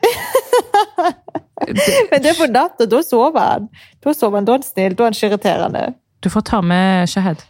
[2.10, 3.68] Men det er på natta, da sover han.
[4.02, 5.82] Da sover han, da er han snill, da er han ikke irriterende.
[6.24, 7.44] Du får ta med Shahed.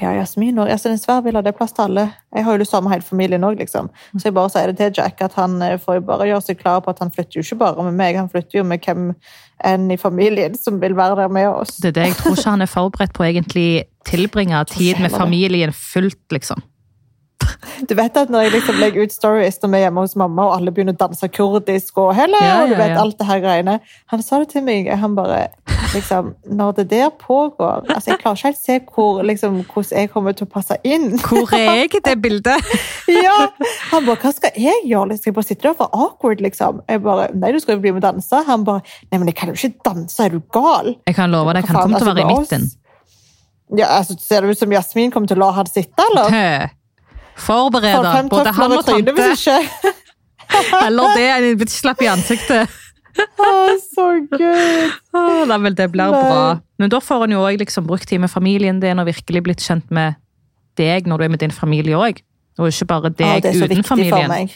[0.00, 2.08] Ja, Jasmin og Altså, den svære villa, det er plass til alle.
[2.34, 3.90] Jeg har jo lyst til å ha med hele familien òg, liksom.
[4.18, 6.60] Så jeg bare sier det til Jack, at han eh, får jo bare gjøre seg
[6.60, 9.12] klar på at han flytter jo ikke bare med meg, han flytter jo med hvem
[9.64, 11.76] enn i familien som vil være der med oss.
[11.80, 13.68] Det er det jeg tror ikke han er forberedt på egentlig
[14.04, 16.62] tilbringe tid med familien fullt, liksom.
[17.88, 20.48] Du vet at når jeg liksom legger ut stories når vi er hjemme hos mamma,
[20.48, 23.42] og alle begynner å danse kurdisk og hele, Ja, og du vet alt det her
[23.44, 23.78] greiene.
[24.12, 25.46] Han sa det til meg, han bare
[25.94, 30.10] liksom, Når det der pågår altså Jeg klarer ikke helt se hvor, liksom, hvordan jeg
[30.10, 31.18] kommer til å passe inn.
[31.22, 32.74] Hvor er jeg i det bildet?
[33.26, 33.48] ja,
[33.92, 36.80] Han bare 'Hva skal jeg gjøre?' Skal jeg bare sitter der for awkward, liksom.
[36.88, 38.80] Jeg bare 'Nei, du skal jo bli med og danse.' Han bare
[39.10, 41.76] 'Nei, men jeg kan jo ikke danse, er du gal?' Jeg kan love deg, han
[41.76, 42.70] kommer til å altså, være i midten.
[43.78, 46.30] Ja, altså, Ser det ut som Jasmin kommer til å la han sitte, eller?
[46.30, 46.68] Hø.
[47.36, 49.50] For både han og tante.
[50.84, 52.68] Eller det, en bitch-slapp i ansiktet.
[53.14, 53.48] Å,
[53.78, 54.90] så gøy!
[55.14, 56.20] Åh, Nei, vel, det blir Nei.
[56.20, 56.44] bra.
[56.82, 59.64] Men da får en jo også liksom brukt tid med familien din og virkelig blitt
[59.64, 60.18] kjent med
[60.80, 62.22] deg når du er med din familie òg.
[62.58, 64.50] Og ikke bare Ja, deg det så uten familien.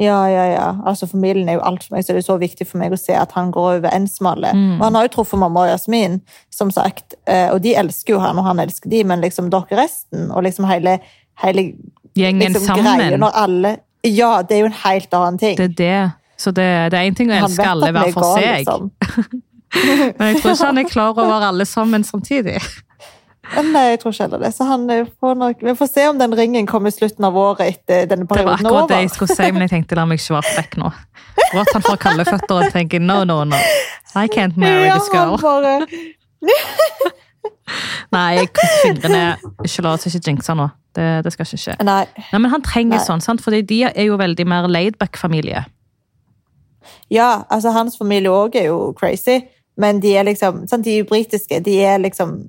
[0.00, 0.68] Ja, ja, ja.
[0.86, 2.98] Altså, familien er jo alt for meg, så det er så viktig for meg å
[2.98, 4.54] se at han går over en med.
[4.56, 4.78] Mm.
[4.78, 8.20] Og han har jo truffet mamma og Jasmin, som sagt, eh, og de elsker jo
[8.22, 11.00] han, og han elsker de, men liksom dere resten, og liksom hele,
[11.42, 11.72] hele
[12.16, 13.20] Gjengen liksom, greia sammen.
[13.20, 15.56] når alle Ja, det er jo en helt annen ting.
[15.58, 16.12] Det er det.
[16.40, 18.90] Så det, det er én ting å elske alle hver er for seg, liksom.
[20.18, 22.56] men jeg tror ikke han er klar over alle sammen samtidig.
[23.50, 24.52] Nei, jeg tror ikke heller det.
[24.54, 27.36] Så han eh, får nok Vi får se om den ringen kommer i slutten av
[27.36, 28.62] året etter denne perioden over.
[28.62, 30.76] Det var akkurat det jeg skulle si, men jeg tenkte la meg ikke være frekk
[30.82, 30.90] nå.
[31.50, 33.58] Og at han får kalde føtter og tenker no, no, no.
[34.14, 35.36] I can't marry this girl.
[35.40, 35.80] bare
[38.14, 39.24] Nei, jeg krysser fingrene.
[39.66, 40.70] Ikke la oss ikke jinxe nå.
[40.96, 41.76] Det, det skal ikke skje.
[41.86, 42.02] Nei.
[42.32, 43.04] Nei, men han trenger Nei.
[43.06, 43.42] sånn, sant?
[43.44, 45.62] fordi de er jo veldig mer laidback-familie.
[47.10, 49.40] Ja, altså hans familie òg er jo crazy,
[49.80, 51.60] men de er liksom sant, De er jo britiske.
[51.64, 52.48] De er liksom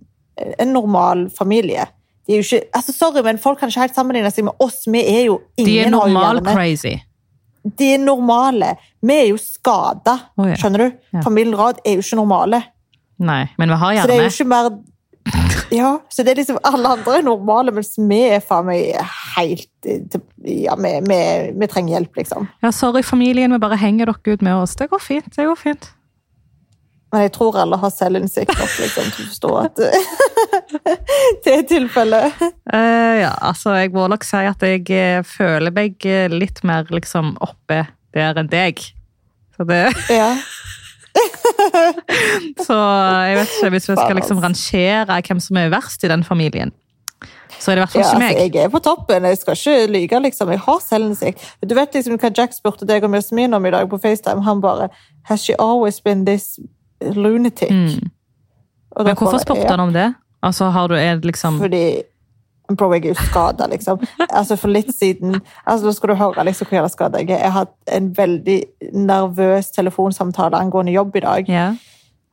[0.59, 1.85] en normal familie.
[2.27, 4.83] De er jo ikke, altså Sorry, men folk kan ikke helt sammenligne seg med oss.
[4.87, 6.97] Vi er jo ingen De er normal-crazy.
[7.77, 8.75] De er normale.
[9.01, 10.55] Vi er jo skada, oh, ja.
[10.57, 11.01] skjønner du?
[11.13, 11.25] Ja.
[11.25, 12.63] Familien Rad er jo ikke normale.
[13.21, 14.71] Nei, men vi har Så det er jo ikke mer
[15.81, 18.95] Ja, så det er liksom Alle andre er normale, mens vi er faen meg
[19.37, 20.19] helt eh,
[20.65, 21.21] Ja, vi, vi,
[21.59, 22.47] vi trenger hjelp, liksom.
[22.63, 24.75] Ja, sorry, familien, vi bare henger dere ut med oss.
[24.79, 25.31] Det går fint.
[25.35, 25.91] det går fint.
[27.11, 29.81] Men jeg tror alle har selvinnsikt nok liksom, til å forstå at
[31.43, 32.43] det er tilfellet.
[32.71, 37.33] Uh, ja, altså, jeg må nok si at jeg eh, føler meg litt mer liksom
[37.43, 37.83] oppe
[38.15, 38.79] der enn deg.
[39.57, 40.33] Så det Ja.
[42.65, 42.75] Så
[43.27, 46.71] jeg vet ikke, hvis vi skal liksom rangere hvem som er verst i den familien,
[47.61, 48.55] så er det i hvert fall Ja, ikke altså, meg.
[48.55, 49.25] jeg er på toppen.
[49.29, 50.49] Jeg skal ikke lyge, liksom.
[50.49, 51.43] Jeg har selvinnsikt.
[51.69, 54.41] Du vet liksom hva Jack spurte deg om Jasmin om i dag på FaceTime?
[54.47, 54.89] Han bare
[55.29, 56.59] Has she always been this
[57.01, 57.69] lunatic?
[57.69, 58.09] Mm.
[58.91, 60.13] Og Men hvorfor bare, spurte ja, han om det?
[60.43, 62.01] Altså, har du er liksom Fordi
[62.77, 63.99] Bro, jeg er jo skada, liksom.
[64.29, 67.43] Altså, for litt siden altså, Nå skal du høre liksom, hvor jævla skada jeg er.
[67.43, 71.49] Jeg har hatt en veldig nervøs telefonsamtale angående jobb i dag.
[71.51, 71.65] Ja.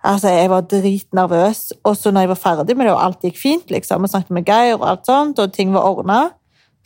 [0.09, 1.63] Altså, Jeg var dritnervøs.
[1.85, 4.31] Og så når jeg var ferdig med det, og alt gikk fint, liksom, og snakket
[4.39, 6.21] med Geir, og alt sånt, og ting var ordna,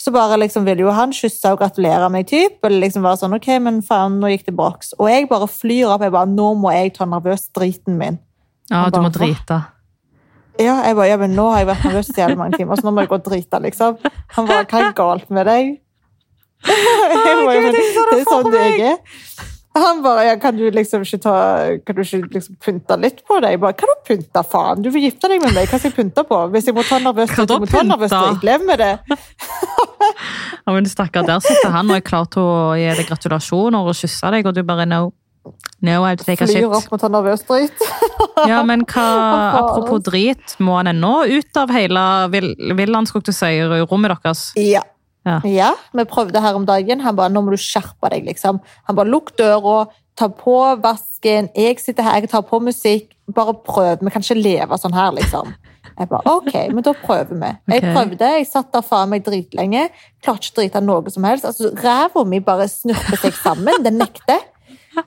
[0.02, 3.36] så bare liksom ville jo han kysse og gratulere meg, typ, og liksom var sånn
[3.36, 4.96] OK, men faen, nå gikk det boks.
[4.98, 6.02] Og jeg bare flyr opp.
[6.02, 8.18] jeg bare, Nå må jeg ta nervøs driten min.
[8.70, 9.60] ja, bare, du må drite.
[10.58, 12.88] Ja, jeg bare, ja, men nå har jeg vært nervøs i hele mange timer, så
[12.88, 13.96] nå må jeg gå og drite, liksom.
[14.34, 15.72] Han bare, hva er galt med deg?
[16.62, 18.98] Jeg bare, Gud, men, jeg så det det er sånn for jeg er.
[19.74, 21.34] Han bare, ja, kan du liksom ikke ta,
[21.86, 23.54] kan du ikke liksom pynte litt på deg?
[23.54, 24.82] Jeg bare, hva da pynte, faen?
[24.84, 26.40] Du vil gifte deg med meg, hva skal jeg pynte på?
[26.52, 28.34] Hvis jeg må ta nervøs Hva drit, jeg må ta nervøs pynte?
[28.34, 28.92] drit, lev med det.
[30.66, 33.96] Ja, men stakkar, der sitter han og er klar til å gi deg gratulasjoner og
[33.98, 35.00] kysse deg, og du bare no.
[35.82, 36.76] No, I have to take a Flyr shit.
[36.78, 37.82] opp og tar nervøs drit.
[38.50, 39.02] Ja, men hva,
[39.58, 44.14] apropos drit, må han ennå ut av hele vill- villaen, skulle jeg til si, rommet
[44.14, 44.44] deres?
[44.58, 44.82] Ja.
[45.22, 45.38] Ja.
[45.46, 47.02] ja, vi prøvde her om dagen.
[47.04, 48.58] Han bare, nå må du skjerpe deg, liksom.
[48.88, 49.84] Han bare, lukk døra,
[50.18, 53.12] ta på vasken, jeg sitter her, jeg tar på musikk.
[53.32, 55.52] Bare prøv, vi kan ikke leve sånn her, liksom.
[55.92, 57.48] Jeg bare, ok, men da prøver vi.
[57.68, 59.82] Jeg prøvde, jeg satt der faen meg dritlenge.
[60.24, 61.44] Klarte ikke å drite noe som helst.
[61.44, 64.40] Altså, Ræva mi bare snurper seg sammen, den nekter.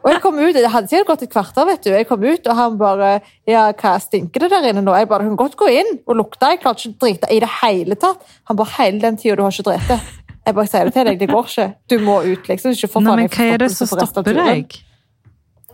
[0.03, 1.89] Og jeg kom ut, Det hadde sikkert gått et kvarter, vet du.
[1.93, 4.95] Jeg kom ut, og han bare Ja, hva stinker det der inne nå?
[4.97, 6.49] Jeg bare, kan godt gå inn og lukte.
[6.49, 8.21] Jeg klarte ikke å drite i det hele tatt.
[8.49, 9.99] Han bare Hele den tida du har ikke drite.
[10.45, 11.67] Jeg bare sier det til deg, det går ikke.
[11.89, 12.71] Du må ut, liksom.
[12.75, 14.75] Ikke for faen men hva er det som stopper deg?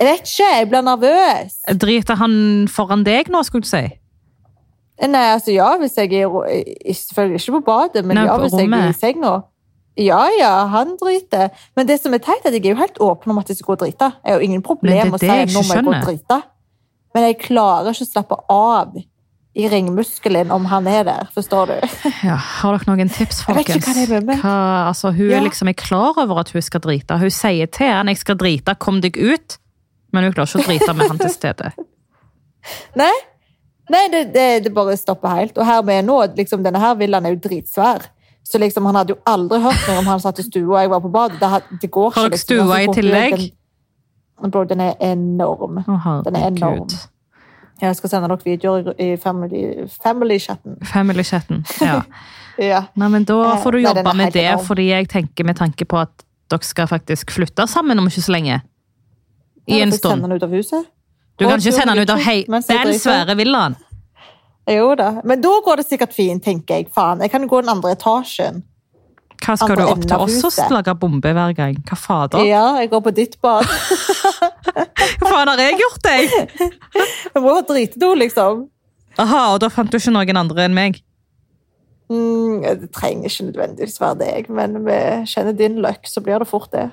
[0.01, 1.57] Jeg vet ikke, jeg blir nervøs.
[1.77, 2.35] Driter han
[2.71, 3.83] foran deg nå, skulle du si?
[5.01, 8.53] Nei, altså ja, hvis jeg er i- Selvfølgelig ikke på badet, men Nei, ja, hvis
[8.53, 9.41] jeg er i senga.
[10.01, 11.51] Ja, ja, han driter.
[11.77, 13.59] Men det som er teit, er at jeg er jo helt åpen om at jeg
[13.59, 14.11] skal gå og drite.
[14.23, 15.93] Jeg har jo ingen problem det er med å si at nå må jeg gå
[15.95, 16.41] og drite.
[17.15, 18.99] Men jeg klarer ikke å slappe av
[19.51, 21.73] i ringmuskelen om han er der, forstår du?
[22.29, 23.67] Ja, har dere noen tips, folkens?
[23.67, 24.43] Jeg vet ikke hva det er meg.
[24.45, 24.53] Hva,
[24.87, 25.41] altså, hun Ja.
[25.41, 27.17] er liksom er klar over at hun skal drite.
[27.19, 29.57] Hun sier til han jeg skal drite, kom deg ut.
[30.15, 31.73] Men hun klarer ikke å drite med han til stede.
[33.01, 33.11] Nei,
[33.91, 35.57] Nei det, det, det bare stopper helt.
[35.59, 38.07] Og her med nå, liksom, denne her villaen er jo dritsvær.
[38.43, 40.89] Så liksom, han hadde jo aldri hørt meg om han satt i stua og jeg
[40.89, 41.39] var på badet.
[41.39, 42.57] Det, det går Har ikke, dere liksom.
[42.57, 43.53] stua Altså, i tillegg?
[44.41, 45.77] Den, bro, den er enorm.
[45.85, 46.79] Å, Den er enorm.
[46.87, 46.95] Gud.
[47.81, 50.75] Jeg skal sende dere videoer i family- family-chatten.
[50.85, 51.63] Family-chatten.
[51.81, 52.01] Ja.
[52.71, 52.81] ja.
[52.95, 54.65] Nei, men da Eh, får du jobbe Nei, med det, enorm.
[54.65, 58.31] fordi jeg tenker med tanke på at dere skal faktisk flytte sammen om ikke så
[58.35, 58.61] lenge.
[59.67, 60.21] I Ja, en stund.
[60.21, 60.85] Du kan ikke Sende den ut av huset.
[61.39, 63.75] Du kan ikke sende den ut av hei, den svære villaen.
[64.69, 65.13] Jo da.
[65.25, 66.91] Men da går det sikkert fint, tenker jeg.
[66.93, 68.61] Faen, jeg kan gå den andre etasjen.
[69.41, 71.77] Hva skal Andre du opp til oss og lage bombe hver gang?
[71.89, 72.43] Hva fader?
[72.45, 73.65] Ja, jeg går på ditt bad.
[75.21, 76.35] Hva faen har jeg gjort deg?
[77.33, 78.67] Jeg må ha dritdo, liksom.
[79.19, 80.99] Aha, og da fant du ikke noen andre enn meg.
[82.11, 84.97] Mm, det trenger ikke nødvendigvis være deg, men vi
[85.31, 86.89] kjenner din løkk, så blir det fort det.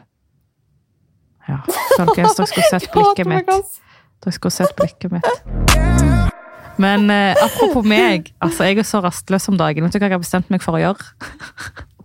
[1.48, 1.60] Ja,
[1.96, 3.80] folkens, dere skulle sett blikket mitt.
[4.24, 6.36] Dere skulle sett blikket mitt.
[6.78, 9.84] Men eh, apropos meg, altså jeg er så rastløs om dagen.
[9.86, 11.08] Vet du hva jeg har bestemt meg for å gjøre?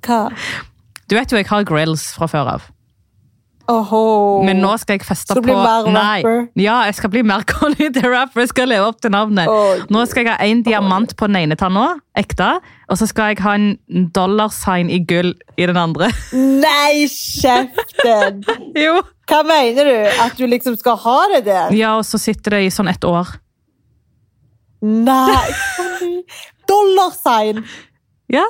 [0.04, 0.22] Hva?
[1.08, 2.70] Du vet jo jeg har grills fra før av.
[3.72, 4.44] Åhå.
[4.44, 6.18] Men nå skal jeg feste Skal du bli på mer Nei.
[6.20, 6.40] rapper?
[6.60, 8.44] Ja, jeg skal bli mer Conny the Rapper.
[8.44, 9.48] Jeg skal leve opp til navnet.
[9.48, 11.86] Åh, Nå skal jeg ha en diamant på den ene tanna,
[12.20, 12.50] ekte.
[12.92, 16.12] Og så skal jeg ha en dollarsign i gull i den andre.
[16.36, 18.44] Nei, kjeften!
[18.84, 19.00] Jo.
[19.30, 19.96] Hva mener du?
[20.20, 21.72] At du liksom skal ha det der?
[21.78, 23.30] Ja, og så sitter det i sånn ett år.
[24.84, 26.24] Nei!
[26.68, 27.64] Dollarsign!
[28.34, 28.44] Ja,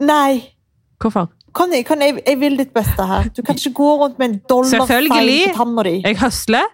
[0.00, 0.54] Nei.
[1.00, 1.28] hvorfor?
[1.54, 3.28] Kan jeg, kan jeg, jeg vil ditt beste her.
[3.36, 5.96] Du kan ikke gå rundt med en dollarsign på tanna di.
[6.04, 6.70] Jeg høsler.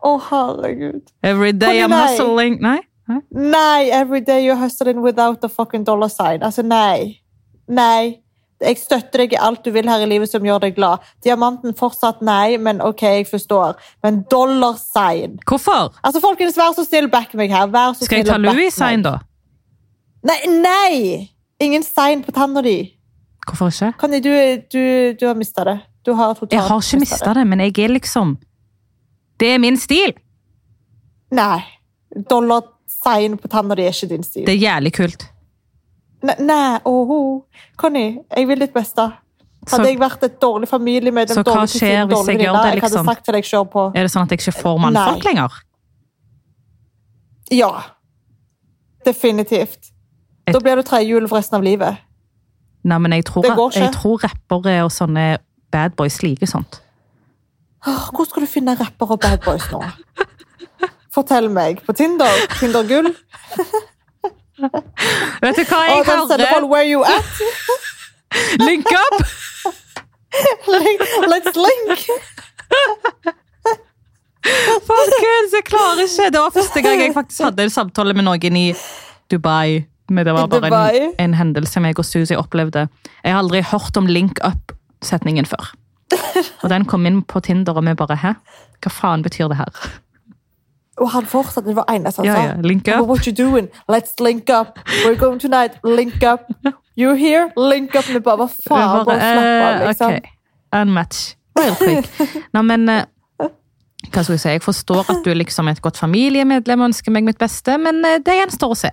[0.00, 1.10] Å, herregud.
[1.22, 2.60] Every day I'm hustling.
[2.62, 2.78] Nei?
[3.10, 3.20] Nei?
[3.30, 6.42] Nei, every day you're hustling without a fucking dollar sign.
[6.42, 7.20] Altså, nei.
[7.68, 8.22] Nei.
[8.60, 11.00] Jeg støtter deg i alt du vil her i livet som gjør deg glad.
[11.24, 13.78] Diamanten fortsatt nei, men ok, jeg forstår.
[14.04, 15.94] Men dollar sign Hvorfor?
[16.04, 17.70] Altså, folkens, vær så snill, back meg her.
[17.72, 19.16] Vær så Skal jeg ta og Louis-sign, da?
[20.28, 21.30] Nei, nei!
[21.60, 22.76] Ingen sign på tanna di.
[23.48, 23.94] Hvorfor ikke?
[24.00, 24.30] Conny, du,
[24.72, 24.82] du,
[25.16, 25.78] du har mista det.
[26.04, 28.38] Du har Jeg har ikke mista det, men jeg er liksom
[29.40, 30.12] Det er min stil.
[31.32, 31.60] Nei.
[32.30, 34.44] Dollar sign på tanna di er ikke din stil.
[34.46, 35.30] Det er jævlig kult.
[36.22, 37.18] Nei, nei, åhå.
[37.80, 39.06] Conny, jeg vil ditt beste.
[39.68, 43.06] Så, Hadde jeg vært et dårlig familiemedlem, Så hva skjer hvis jeg gjør det, liksom?
[43.72, 43.82] på.
[43.94, 45.58] er det sånn at jeg ikke får mannfolk lenger?
[47.50, 47.72] Ja.
[49.04, 49.90] Definitivt.
[50.46, 51.96] Et- Da blir du trehjul for resten av livet.
[52.84, 55.38] Nei, men jeg tror, jeg tror rappere og sånne
[55.70, 56.80] bad boys liker sånt.
[57.84, 59.82] Hvor skal du finne rappere og bad boys nå?
[61.14, 61.82] Fortell meg.
[61.84, 62.28] På Tinder?
[62.58, 63.14] Tinder Gull?
[65.44, 66.30] Vet du hva jeg hører?
[68.68, 69.22] Link up!
[70.70, 72.04] Let's link.
[74.86, 76.28] Folkens, jeg klarer ikke!
[76.30, 78.68] Det var første gang jeg faktisk hadde en samtale med noen i
[79.30, 79.82] Dubai.
[80.10, 82.88] Men det var bare en, en hendelse meg og Suzy opplevde.
[83.22, 85.72] Jeg har aldri hørt om link up-setningen før.
[86.64, 88.32] Og den kom inn på Tinder, og vi bare Hæ?
[88.82, 89.84] Hva faen betyr det her?
[91.00, 92.42] Og han fortsatte, det var eneste han Ja, sa.
[92.50, 93.06] ja, link up.
[93.08, 93.68] what you doing?
[93.88, 94.78] Let's link up.
[95.04, 95.78] We're going tonight.
[95.84, 96.50] Link up.
[96.96, 97.46] You here?
[97.56, 98.04] Link up.
[98.12, 99.06] Vi bare, hva faen?
[99.06, 100.06] Bare slapp av, eh, liksom.
[100.12, 100.20] Okay.
[100.82, 101.22] Unmatch.
[101.58, 102.10] Real quick.
[102.52, 103.04] Nei, men eh,
[104.10, 104.48] hva skal jeg si?
[104.58, 108.04] Jeg forstår at du liksom er et godt familiemedlem og ønsker meg mitt beste, men
[108.04, 108.90] eh, det gjenstår å se.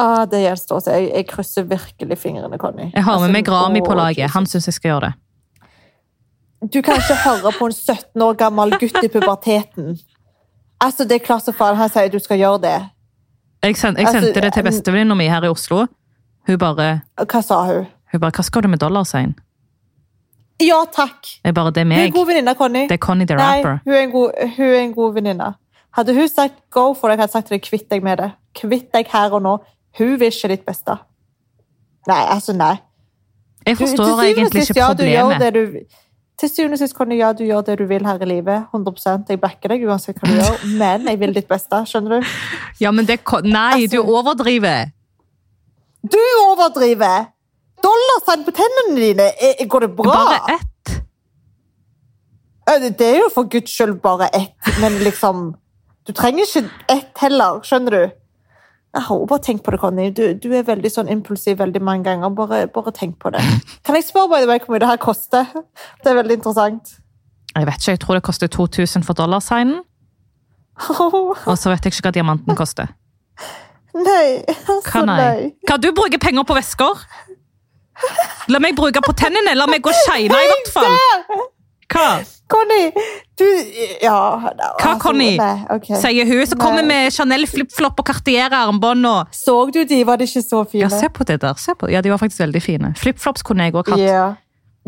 [0.00, 0.94] Ah, det gjenstår å se.
[0.96, 2.86] Jeg, jeg krysser virkelig fingrene, Conny.
[2.94, 4.30] Jeg har med Altså, meg Rami på laget.
[4.32, 5.16] Han syns jeg skal gjøre det.
[6.72, 9.94] Du kan ikke høre på en 17 år gammel gutt i puberteten.
[10.80, 12.88] Altså, det er klart så faen han sier du skal gjøre det.
[13.62, 15.86] Jeg, send, jeg Altså, sendte det til bestevenninna mi her i Oslo.
[16.48, 17.86] Hun bare, Hva sa hun?
[18.12, 19.34] hun bare 'Hva skal du med dollarsign?'
[20.60, 21.26] Ja, takk.
[21.44, 21.96] Jeg bare 'Det er meg.
[21.96, 22.82] Hun er en god venninne, Conny.
[22.88, 23.78] Det er Conny the Nei, Rapper'.
[23.84, 25.54] hun er en god, hun er en god venninne.
[25.92, 28.32] Hadde hun sagt go for deg, hadde jeg sagt til deg kvitt deg med det.
[28.54, 29.58] Kvitt deg her og nå.
[29.98, 30.96] Hun vil ikke ditt beste.
[32.08, 32.76] Nei, altså, nei.
[33.66, 35.16] Jeg Du- forstår syvende egentlig ikke problemet.
[35.16, 35.78] ja, du gjør det du,
[36.40, 38.68] til syvende og sist, Conny, ja, du gjør det du vil her i livet.
[38.74, 41.82] 100 Jeg backer deg uansett hva du gjør, men jeg vil ditt beste.
[41.90, 42.32] Skjønner du?
[42.80, 44.90] Ja, men det, Nei, altså, du overdriver!
[46.00, 47.28] Du overdriver!
[47.80, 49.28] Dollarsign på tennene dine,
[49.68, 50.16] går det bra?
[50.16, 50.66] Bare ett.
[52.98, 55.50] Det er jo for guds skyld bare ett, men liksom
[56.06, 58.19] Du trenger ikke ett heller, skjønner du?
[58.94, 60.08] Jeg har bare tenkt på det, Conny.
[60.10, 62.32] Du, du er veldig sånn impulsiv veldig mange ganger.
[62.34, 63.42] Bare, bare tenk på det.
[63.86, 65.46] Kan jeg spørre by the way, hvor mye det her koster?
[66.02, 66.96] Det er veldig interessant.
[67.54, 69.80] Jeg vet ikke, jeg tror det koster 2000 for dollarsignen.
[70.80, 72.90] Og så vet jeg ikke hva diamanten koster.
[73.94, 75.16] Nei, altså Hva nei?
[75.18, 75.48] nei.
[75.66, 77.02] Hva du bruker penger på vesker?
[78.50, 80.94] La meg bruke på tennene, la meg gå shine i hvert fall!
[81.90, 82.20] Hva?
[82.50, 82.90] Conny,
[83.38, 83.44] du
[84.02, 84.16] Ja.
[84.50, 85.36] altså, Conny?
[85.38, 85.86] Nei, ok.
[86.00, 90.02] Sier hun, som kommer med Chanel flip-flop og Cartier-armbånd og Så du de?
[90.06, 90.82] Var de ikke så fine?
[90.82, 91.54] Ja, se på det der.
[91.78, 91.90] På.
[91.90, 92.94] Ja, de var faktisk veldig fine.
[92.98, 93.98] Flipflops kunne jeg òg hatt.
[94.02, 94.34] Ja.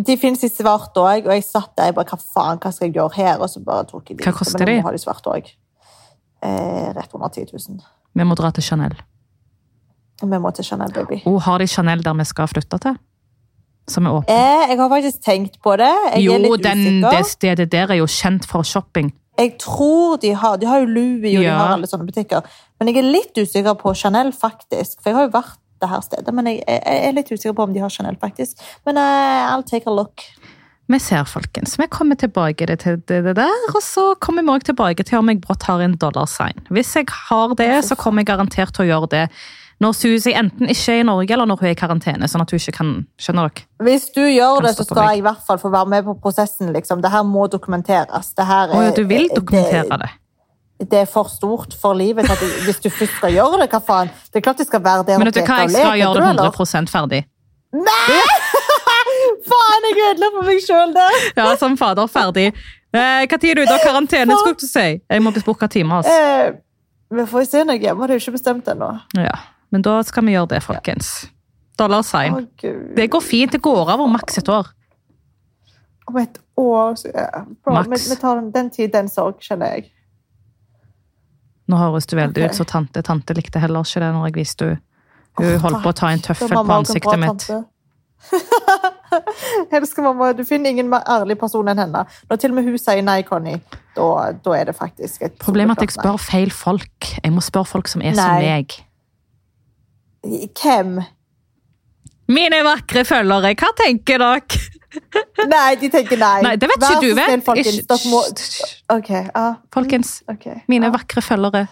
[0.00, 2.88] De finnes i svart òg, og jeg satt der jeg bare, hva faen, hva skal
[2.88, 3.40] jeg gjøre her?
[3.44, 4.24] Og så bare tok jeg de.
[4.24, 4.96] Hva koster Men nå de?
[4.98, 5.50] de svart òg.
[6.42, 7.80] Eh, rett under 10 000.
[8.14, 8.96] Vi må dra til Chanel.
[10.22, 11.22] Vi må til Chanel, baby.
[11.26, 12.98] Oh, har de Chanel der vi skal flytte til?
[13.88, 14.31] Som er åpen?
[14.35, 15.90] Eh, jeg har faktisk tenkt på det.
[16.14, 17.11] Jeg Jo, er litt den, usikker.
[17.16, 19.12] det stedet der er jo kjent for shopping.
[19.38, 22.42] Jeg tror de har De har jo Louis, og de har alle sånne butikker.
[22.79, 25.01] Men jeg er litt usikker på Chanel, faktisk.
[25.03, 27.64] For jeg har jo vært det her stedet, men jeg, jeg er litt usikker på
[27.66, 28.61] om de har Chanel, faktisk.
[28.87, 30.23] Men uh, I'll take a look.
[30.92, 31.79] Vi ser, folkens.
[31.81, 35.31] Vi kommer tilbake til det, det der, og så kommer vi også tilbake til om
[35.31, 36.59] jeg brått har en dollarsign.
[36.71, 39.25] Hvis jeg har det, så kommer jeg garantert til å gjøre det
[39.83, 42.53] når Susie enten ikke er i Norge, eller når hun er i karantene, sånn at
[42.55, 42.90] hun ikke kan
[43.21, 43.66] Skjønner dere?
[43.87, 46.73] Hvis du gjør det, så skal jeg i hvert fall få være med på prosessen.
[46.75, 47.03] liksom.
[47.03, 48.35] Det her må dokumenteres.
[48.38, 50.90] Det her er- du vil dokumentere det, det?
[50.90, 52.27] det er for stort for livet.
[52.27, 54.11] Du, hvis du først skal gjøre det, hva faen?
[54.33, 56.23] Det er klart det skal være der Men vet du hva, jeg skal gjøre det
[56.23, 56.51] du, eller?
[56.51, 57.25] 100 ferdig.
[59.42, 61.16] Faen, jeg ødela for meg sjøl der!
[61.37, 62.53] Ja, som fader, ferdig.
[62.92, 64.85] Eh, Hva tid er du ute av karantene, skulle du si?
[65.01, 66.01] Jeg må booke time.
[66.01, 66.12] Altså.
[66.12, 66.53] Eh,
[67.12, 68.09] vi får se når jeg er hjemme.
[68.09, 68.90] Det er jo ikke bestemt ennå.
[69.18, 69.35] Ja,
[69.72, 71.14] men da skal vi gjøre det, folkens.
[71.80, 72.37] Dollarsign.
[72.37, 72.72] Å.
[72.96, 73.54] Det går fint.
[73.54, 74.68] Det går av om maks et år.
[76.11, 77.44] Om et år så, ja.
[77.64, 79.88] Bro, vi, vi tar den, den tid, den sorg, kjenner jeg.
[81.72, 82.52] Nå høres du veldig okay.
[82.52, 83.04] ut som tante.
[83.06, 84.88] Tante likte heller ikke det når jeg viste henne.
[85.40, 87.46] Hun oh, holdt på å ta en tøffel på bra ansiktet mitt.
[89.72, 90.32] elsker mamma.
[90.37, 92.04] Du finner ingen mer ærlig person enn henne.
[92.30, 93.56] Når til og med hun sier nei, Conny,
[93.96, 94.06] da,
[94.44, 97.12] da er det faktisk et Problemet er at jeg spør feil folk.
[97.18, 98.44] Jeg må spørre folk som er som Nei.
[98.44, 98.78] meg.
[100.22, 101.00] Hvem?
[102.32, 104.62] Mine vakre følgere, hva tenker dere?
[105.48, 106.38] Nei, de tenker nei.
[106.44, 107.44] Nei, det vet Vær ikke du, vet.
[107.44, 107.78] folkens.
[107.82, 108.20] Ikke- må...
[108.96, 109.46] Ok, ja.
[109.72, 110.46] Folkens, ok.
[110.68, 110.94] mine ah.
[110.94, 111.66] vakre følgere.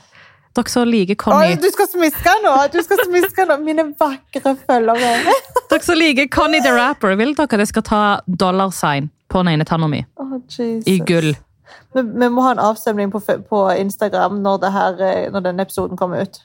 [0.56, 1.52] Dere som liker Conny.
[1.52, 1.60] Conny.
[1.62, 2.54] du skal smiske nå!
[2.72, 5.36] Du skal smiske nå, Mine vakre følgere.
[5.70, 9.54] Dere som liker Conny the Rapper, vil dere at jeg skal ta dollarsign på den
[9.54, 10.02] ene tanna mi?
[10.18, 11.30] Oh, I gull.
[11.94, 15.66] Vi, vi må ha en avstemning på, på Instagram når, det her, eh, når denne
[15.68, 16.42] episoden kommer ut.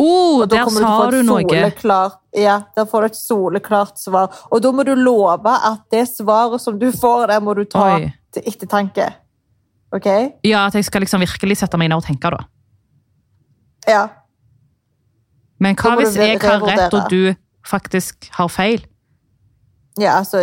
[0.00, 1.42] Oh, der sa du noe.
[1.44, 4.30] soleklart, ja, der får du et soleklart svar.
[4.50, 7.84] Og da må du love at det svaret som du får det må du ta
[7.98, 8.08] Oi.
[8.32, 9.10] til ettertanke.
[9.92, 10.08] Ok?
[10.46, 12.46] Ja, at jeg skal liksom virkelig sette meg ned og tenke, da.
[13.90, 14.04] Ja.
[15.60, 17.34] Men hva hvis jeg har rett og du
[17.66, 18.86] faktisk har feil?
[19.98, 20.38] Ja, altså,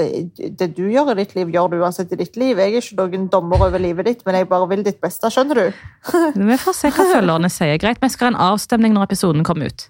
[0.60, 2.58] Det du gjør i ditt liv, gjør du uansett i ditt liv.
[2.60, 5.32] Jeg er ikke noen dommer over livet ditt, men jeg bare vil ditt beste.
[5.32, 5.84] Skjønner du?
[6.52, 7.78] Vi får se hva følgerne sier.
[7.82, 9.88] Greit, vi skal ha en avstemning når episoden kommer ut.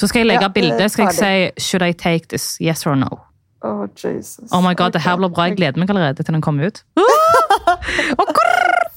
[0.00, 0.88] Så skal jeg legge Ja, bilde.
[0.92, 2.56] Skal jeg si 'Should I take this?
[2.60, 3.20] Yes or no?'
[3.62, 4.52] Oh, Jesus.
[4.52, 5.48] Oh my god, det her blir bra.
[5.48, 6.84] Jeg gleder meg allerede til den kommer ut.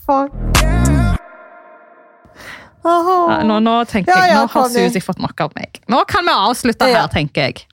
[0.05, 0.31] Fuck.
[2.83, 5.81] Nå, nå tenker jeg, nå har Susi fått nok av meg.
[5.91, 7.65] Nå kan vi avslutte her, tenker jeg.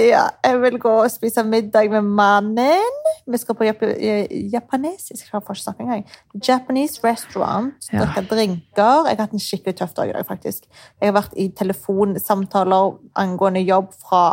[0.00, 3.00] Ja, jeg vil gå og spise middag med mannen.
[3.30, 6.04] Vi skal på jap eh, japanesisk jeg får ikke snakke engang.
[6.48, 7.74] Japanese restaurant.
[7.92, 8.06] Ja.
[8.06, 9.08] Drikke drinker.
[9.10, 10.66] Jeg har hatt en skikkelig tøff dag i dag, faktisk.
[11.00, 14.24] Jeg har vært i telefonsamtaler angående jobb fra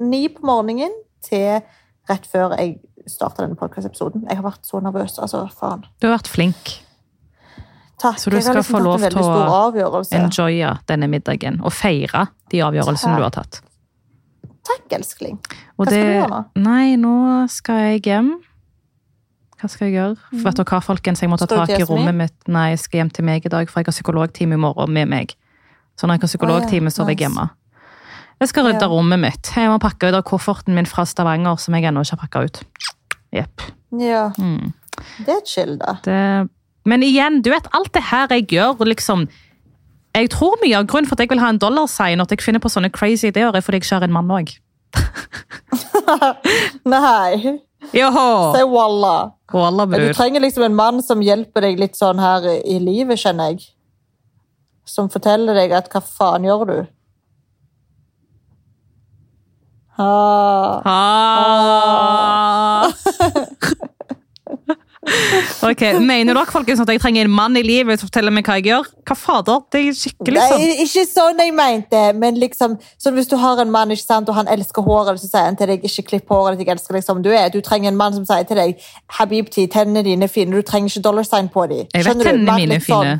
[0.00, 0.94] ni på morgenen
[1.26, 1.62] til
[2.06, 2.78] rett før jeg
[3.10, 4.26] starta denne podcast-episoden.
[4.30, 5.18] Jeg har vært så nervøs.
[5.22, 5.86] Altså, faen.
[5.98, 6.76] Du har vært flink.
[7.96, 8.18] Takk.
[8.20, 10.02] Så du skal liksom få lov til å.
[10.14, 13.62] Enjoye denne middagen og feire de avgjørelsene du har tatt.
[14.66, 15.38] Takk, elskling.
[15.76, 16.40] Hva Hva skal du gjøre?
[16.64, 17.14] Nei, nå
[17.52, 18.30] skal jeg hjem.
[19.60, 20.16] Hva skal jeg gjøre?
[20.34, 21.22] For vet dere hva, folkens?
[21.24, 22.34] Jeg må ta tak i rommet mitt.
[22.52, 25.08] Nei, jeg skal hjem til meg i dag, for jeg har psykologtime i morgen med
[25.12, 25.32] meg.
[25.96, 27.46] Så når jeg har psykologtime, så er jeg hjemme.
[28.40, 28.90] Jeg skal rydde Ja.
[28.92, 29.52] rommet mitt.
[29.56, 32.44] Jeg må pakke ut av kofferten min fra Stavanger, som jeg ennå ikke har pakka
[32.44, 32.62] ut.
[33.32, 33.62] Jepp.
[33.96, 34.74] Ja, Mm.
[35.24, 35.94] det er chill, da.
[36.04, 36.50] Det...
[36.84, 39.28] Men igjen, du vet, alt det her jeg gjør, liksom
[40.16, 42.46] Jeg tror mye av grunnen for at jeg vil ha en dollarsign, og at jeg
[42.46, 44.54] finner på sånne crazy ideer, er fordi jeg ikke har en mann òg.
[46.94, 47.58] Nei,
[47.92, 48.52] Joho!
[48.56, 49.32] Se walla.
[49.52, 53.52] walla du trenger liksom en mann som hjelper deg litt sånn her i livet, kjenner
[53.52, 53.68] jeg.
[54.88, 56.78] Som forteller deg at hva faen gjør du?
[59.98, 60.82] Ah.
[60.84, 62.92] Ah.
[65.66, 68.56] Ok, Mener dere folkens at jeg trenger en mann i livet som forteller meg hva
[68.58, 68.88] jeg gjør?
[69.06, 69.60] Hva fader?
[69.72, 70.62] Det er skikkelig sånn.
[70.62, 74.32] Nei, ikke sånn jeg mente, men liksom sånn hvis du har en mann ikke sant,
[74.32, 76.98] og han elsker håret, så sier han til deg ikke klipp håret ditt, jeg elsker
[76.98, 77.48] liksom du er.
[77.54, 78.82] Du trenger en mann som sier til deg
[79.18, 81.86] Habibti, tennene dine er fine, du trenger ikke dollarsign på dem.
[81.94, 83.16] Jeg vet tennene mine er fine.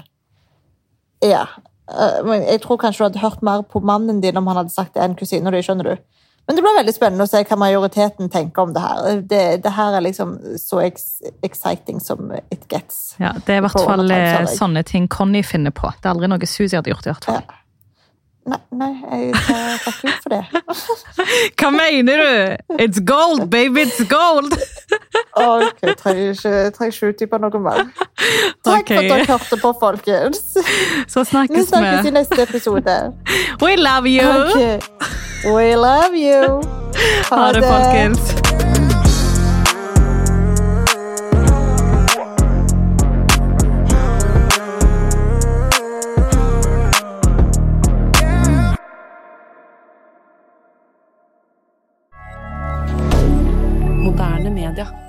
[1.25, 1.47] Ja.
[1.87, 4.75] Eh, men jeg tror kanskje du hadde hørt mer på mannen din om han hadde
[4.75, 6.05] sagt det enn kusina di, skjønner du.
[6.47, 9.21] Men det blir veldig spennende å se hva majoriteten tenker om det her.
[9.27, 13.17] Det, det her er liksom så ex exciting som it gets.
[13.19, 15.91] Ja, Det er i hvert fall eh, sånne ting Conny finner på.
[15.99, 17.09] Det er aldri noe Suzy hadde gjort.
[17.09, 17.63] i hvert fall.
[18.47, 18.93] Nei, nei
[19.27, 19.33] jeg
[19.83, 20.43] tar ut for det.
[21.59, 22.77] Hva mener du?
[22.79, 23.89] It's gold, baby!
[23.89, 24.55] It's gold!
[25.37, 27.83] Ok, jeg trenger ikke, trenger ikke utdype noe mer.
[28.65, 28.97] Takk okay.
[28.97, 30.43] for at dere hørte på, folkens.
[31.13, 32.99] Så snakkes Vi snakkes snakkes i neste episode.
[33.65, 34.25] We love you!
[34.25, 35.25] Ok.
[35.47, 36.63] We love you.
[37.31, 38.35] Ha det, folkens.
[54.05, 55.06] Moderne media.